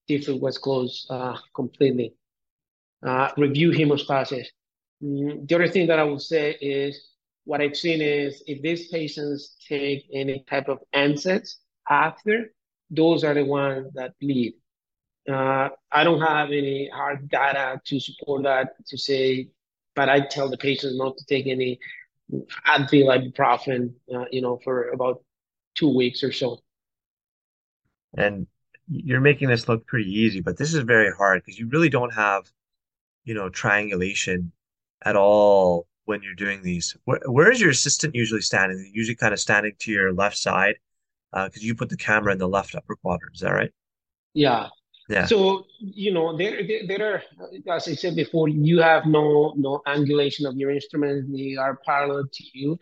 [0.09, 2.15] Defect was closed uh, completely.
[3.05, 4.47] Uh, review hemostasis.
[5.03, 7.09] Mm, the other thing that I would say is
[7.45, 11.57] what I've seen is if these patients take any type of NSAIDs
[11.89, 12.53] after,
[12.91, 14.55] those are the ones that bleed.
[15.29, 19.49] Uh, I don't have any hard data to support that to say,
[19.95, 21.79] but I tell the patients not to take any
[22.67, 25.23] Advil, ibuprofen, uh, you know, for about
[25.75, 26.59] two weeks or so.
[28.17, 28.47] And
[28.89, 32.13] you're making this look pretty easy, but this is very hard because you really don't
[32.15, 32.45] have,
[33.25, 34.53] you know, triangulation
[35.05, 36.97] at all when you're doing these.
[37.05, 38.91] Where, where is your assistant usually standing?
[38.95, 40.77] Usually kind of standing to your left side
[41.33, 43.35] because uh, you put the camera in the left upper quadrant.
[43.35, 43.73] Is that right?
[44.35, 44.69] Yeah.
[45.09, 45.27] Yeah.
[45.27, 47.23] So you know there, there are
[47.75, 52.25] as I said before you have no no angulation of your instruments they are parallel
[52.33, 52.79] to you.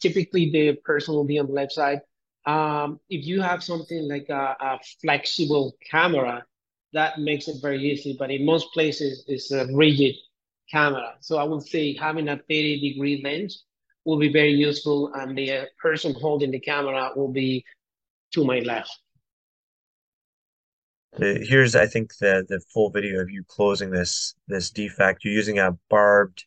[0.00, 2.00] Typically the person will be on the left side.
[2.46, 6.44] Um, if you have something like a, a flexible camera,
[6.92, 8.14] that makes it very easy.
[8.18, 10.14] But in most places it's a rigid
[10.70, 11.14] camera.
[11.20, 13.64] So I would say having a 30 degree lens
[14.04, 17.64] will be very useful and the person holding the camera will be
[18.32, 18.90] to my left.
[21.16, 25.24] Here's, I think, the the full video of you closing this this defect.
[25.24, 26.44] You're using a barbed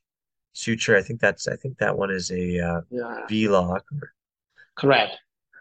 [0.53, 0.97] suture.
[0.97, 3.25] I think that's I think that one is a uh, yeah.
[3.29, 3.83] V-Loc.
[4.75, 5.17] Correct.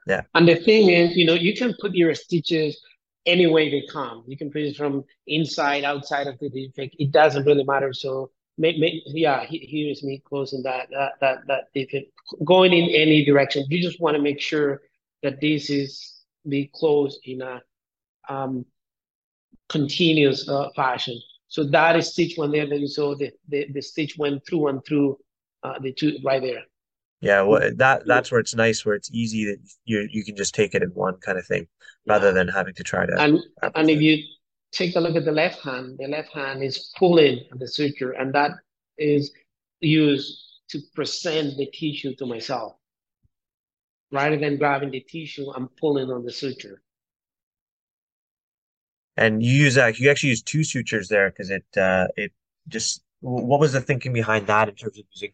[0.07, 0.23] Yeah.
[0.35, 2.81] And the thing is, you know, you can put your stitches
[3.27, 4.25] any way they come.
[4.27, 6.97] You can put it from inside, outside of the defect.
[6.99, 7.93] It doesn't really matter.
[7.93, 12.13] So yeah, he, here's me closing that, that, that, that it
[12.45, 14.81] going in any direction, you just want to make sure
[15.23, 17.61] that this is be closed in a
[18.29, 18.65] um,
[19.69, 21.21] continuous uh, fashion.
[21.49, 24.69] So that is stitch one there that you saw the, the, the stitch went through
[24.69, 25.19] and through
[25.63, 26.63] uh, the two right there.
[27.21, 30.55] Yeah, well, that that's where it's nice, where it's easy that you you can just
[30.55, 31.67] take it in one kind of thing,
[32.07, 32.33] rather yeah.
[32.35, 33.19] than having to try to.
[33.19, 33.41] And
[33.75, 34.23] and if you
[34.77, 35.99] take a look at the left hand.
[35.99, 38.53] The left hand is pulling the suture, and that
[38.99, 39.33] is
[39.81, 42.75] used to present the tissue to myself.
[44.13, 46.83] Rather than grabbing the tissue, I'm pulling on the suture.
[49.17, 49.99] And you use that.
[49.99, 52.33] You actually use two sutures there because it uh, it
[52.69, 53.03] just.
[53.21, 55.33] What was the thinking behind that in terms of using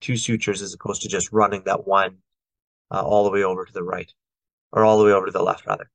[0.00, 2.18] two sutures as opposed to just running that one
[2.90, 4.12] uh, all the way over to the right,
[4.72, 5.88] or all the way over to the left, rather?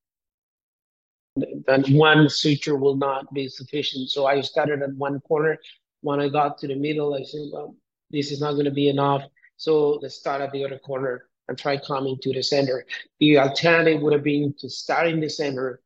[1.36, 4.10] then one suture will not be sufficient.
[4.10, 5.58] So I started at one corner.
[6.02, 7.76] When I got to the middle, I said, well,
[8.12, 9.24] this is not going to be enough.
[9.58, 12.86] So let's start at the other corner and try coming to the center.
[13.20, 15.82] The alternative would have been to start in the center,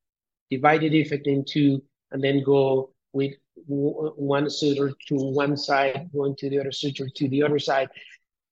[0.49, 1.81] divide the defect in two,
[2.11, 3.33] and then go with
[3.65, 7.89] one suture to one side, going to the other suture to the other side.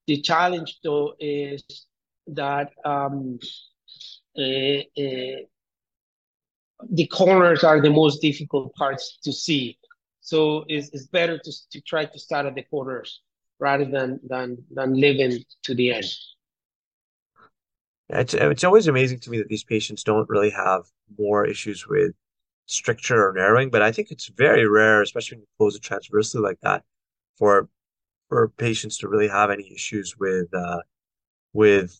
[0.08, 1.64] The challenge, though, is
[2.28, 3.40] that um,
[4.38, 5.42] uh, uh,
[6.92, 9.78] the corners are the most difficult parts to see.
[10.22, 13.22] So it's, it's better to, to try to start at the corners
[13.60, 16.06] rather than than than living to the end.
[18.10, 20.84] It's it's always amazing to me that these patients don't really have
[21.18, 22.14] more issues with
[22.66, 26.42] stricture or narrowing, but I think it's very rare, especially when you close it transversely
[26.42, 26.84] like that,
[27.38, 27.70] for
[28.30, 30.82] for patients to really have any issues with uh,
[31.54, 32.00] with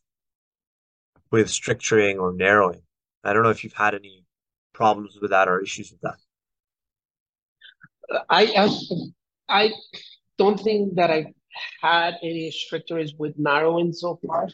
[1.32, 2.82] with stricturing or narrowing.
[3.24, 4.26] I don't know if you've had any
[4.74, 6.18] problems with that or issues with that?
[8.30, 8.70] I I,
[9.50, 9.74] I
[10.38, 11.34] don't think that I've
[11.82, 14.48] had any strictures with narrowing so far.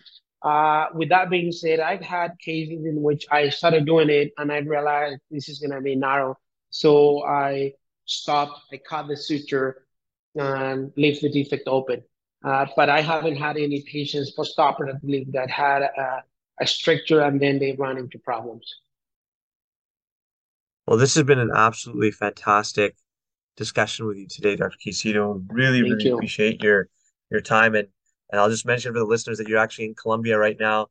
[0.43, 4.51] Uh, with that being said, I've had cases in which I started doing it and
[4.51, 6.37] I realized this is going to be narrow.
[6.69, 7.73] So I
[8.05, 9.85] stopped, I cut the suture
[10.35, 12.03] and leave the defect open.
[12.43, 16.23] Uh, but I haven't had any patients postoperatively that had a,
[16.59, 18.65] a stricture and then they run into problems.
[20.85, 22.97] Well, this has been an absolutely fantastic
[23.55, 24.75] discussion with you today, Dr.
[24.85, 25.45] Caicedo.
[25.49, 26.15] Really, Thank really you.
[26.15, 26.89] appreciate your
[27.31, 27.87] your time and
[28.33, 30.87] and I'll just mention for the listeners that you're actually in Colombia right now,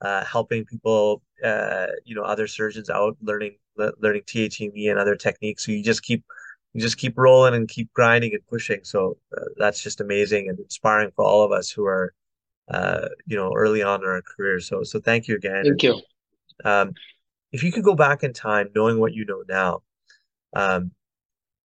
[0.00, 5.66] uh, helping people, uh, you know, other surgeons out learning learning TATME and other techniques.
[5.66, 6.22] So you just keep
[6.72, 8.84] you just keep rolling and keep grinding and pushing.
[8.84, 12.14] So uh, that's just amazing and inspiring for all of us who are,
[12.70, 14.60] uh, you know, early on in our career.
[14.60, 15.64] So so thank you again.
[15.64, 16.00] Thank you.
[16.64, 16.92] Um,
[17.50, 19.82] if you could go back in time, knowing what you know now,
[20.54, 20.92] um,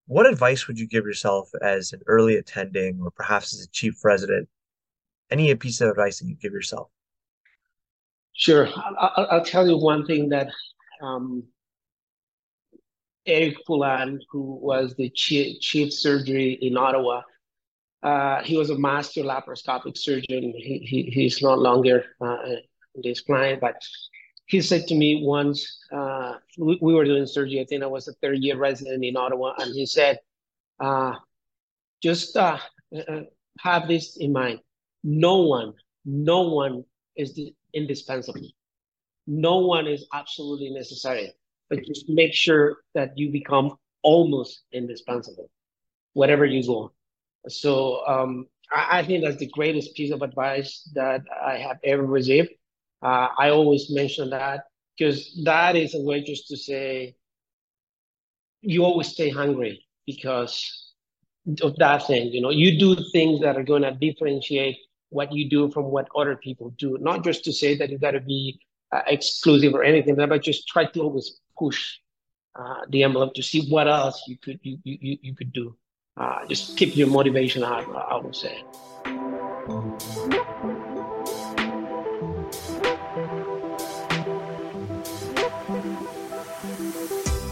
[0.08, 4.04] what advice would you give yourself as an early attending or perhaps as a chief
[4.04, 4.48] resident?
[5.30, 6.88] Any piece of advice that you give yourself?
[8.32, 8.68] Sure.
[8.98, 10.48] I'll, I'll tell you one thing that
[11.02, 11.44] um,
[13.26, 17.22] Eric Poulin, who was the chief, chief surgery in Ottawa,
[18.02, 20.54] uh, he was a master laparoscopic surgeon.
[20.56, 22.36] He, he he's no longer uh,
[23.02, 23.76] this client, but
[24.46, 27.60] he said to me once, uh, we, we, were doing surgery.
[27.60, 30.18] I think I was a third year resident in Ottawa, and he said,
[30.80, 31.14] uh,
[32.02, 32.58] just uh,
[32.96, 33.20] uh,
[33.60, 34.60] have this in mind.
[35.02, 35.74] No one,
[36.04, 36.84] no one
[37.16, 37.38] is
[37.74, 38.48] indispensable.
[39.26, 41.32] No one is absolutely necessary
[41.70, 45.48] but just make sure that you become almost indispensable,
[46.12, 46.92] whatever you go.
[47.48, 52.04] So um, I, I, think that's the greatest piece of advice that I have ever
[52.04, 52.50] received.
[53.02, 54.64] Uh, I always mention that
[54.98, 57.14] because that is a way just to say
[58.60, 60.92] you always stay hungry because
[61.62, 62.32] of that thing.
[62.32, 64.76] You know, you do things that are going to differentiate
[65.10, 66.96] what you do from what other people do.
[67.00, 68.60] Not just to say that you got to be
[68.92, 71.98] uh, exclusive or anything, but just try to always push
[72.58, 75.76] uh, the envelope to see what else you could you you, you could do.
[76.16, 78.64] Uh, just keep your motivation high, I would say.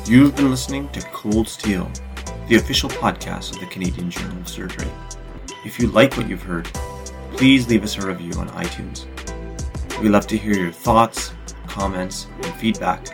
[0.07, 1.91] You've been listening to Cold Steel,
[2.49, 4.89] the official podcast of the Canadian Journal of Surgery.
[5.65, 6.69] If you like what you've heard,
[7.39, 9.07] please leave us a review on iTunes.
[10.03, 11.33] We love to hear your thoughts,
[11.69, 13.07] comments, and feedback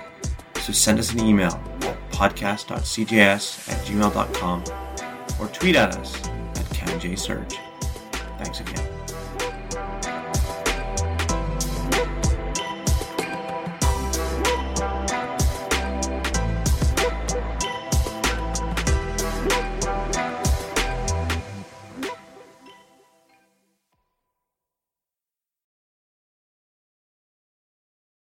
[0.65, 1.53] so send us an email
[1.83, 4.65] at podcast.cjs at gmail.com
[5.39, 7.59] or tweet at us at CanJSurge.
[8.39, 8.94] Thanks again.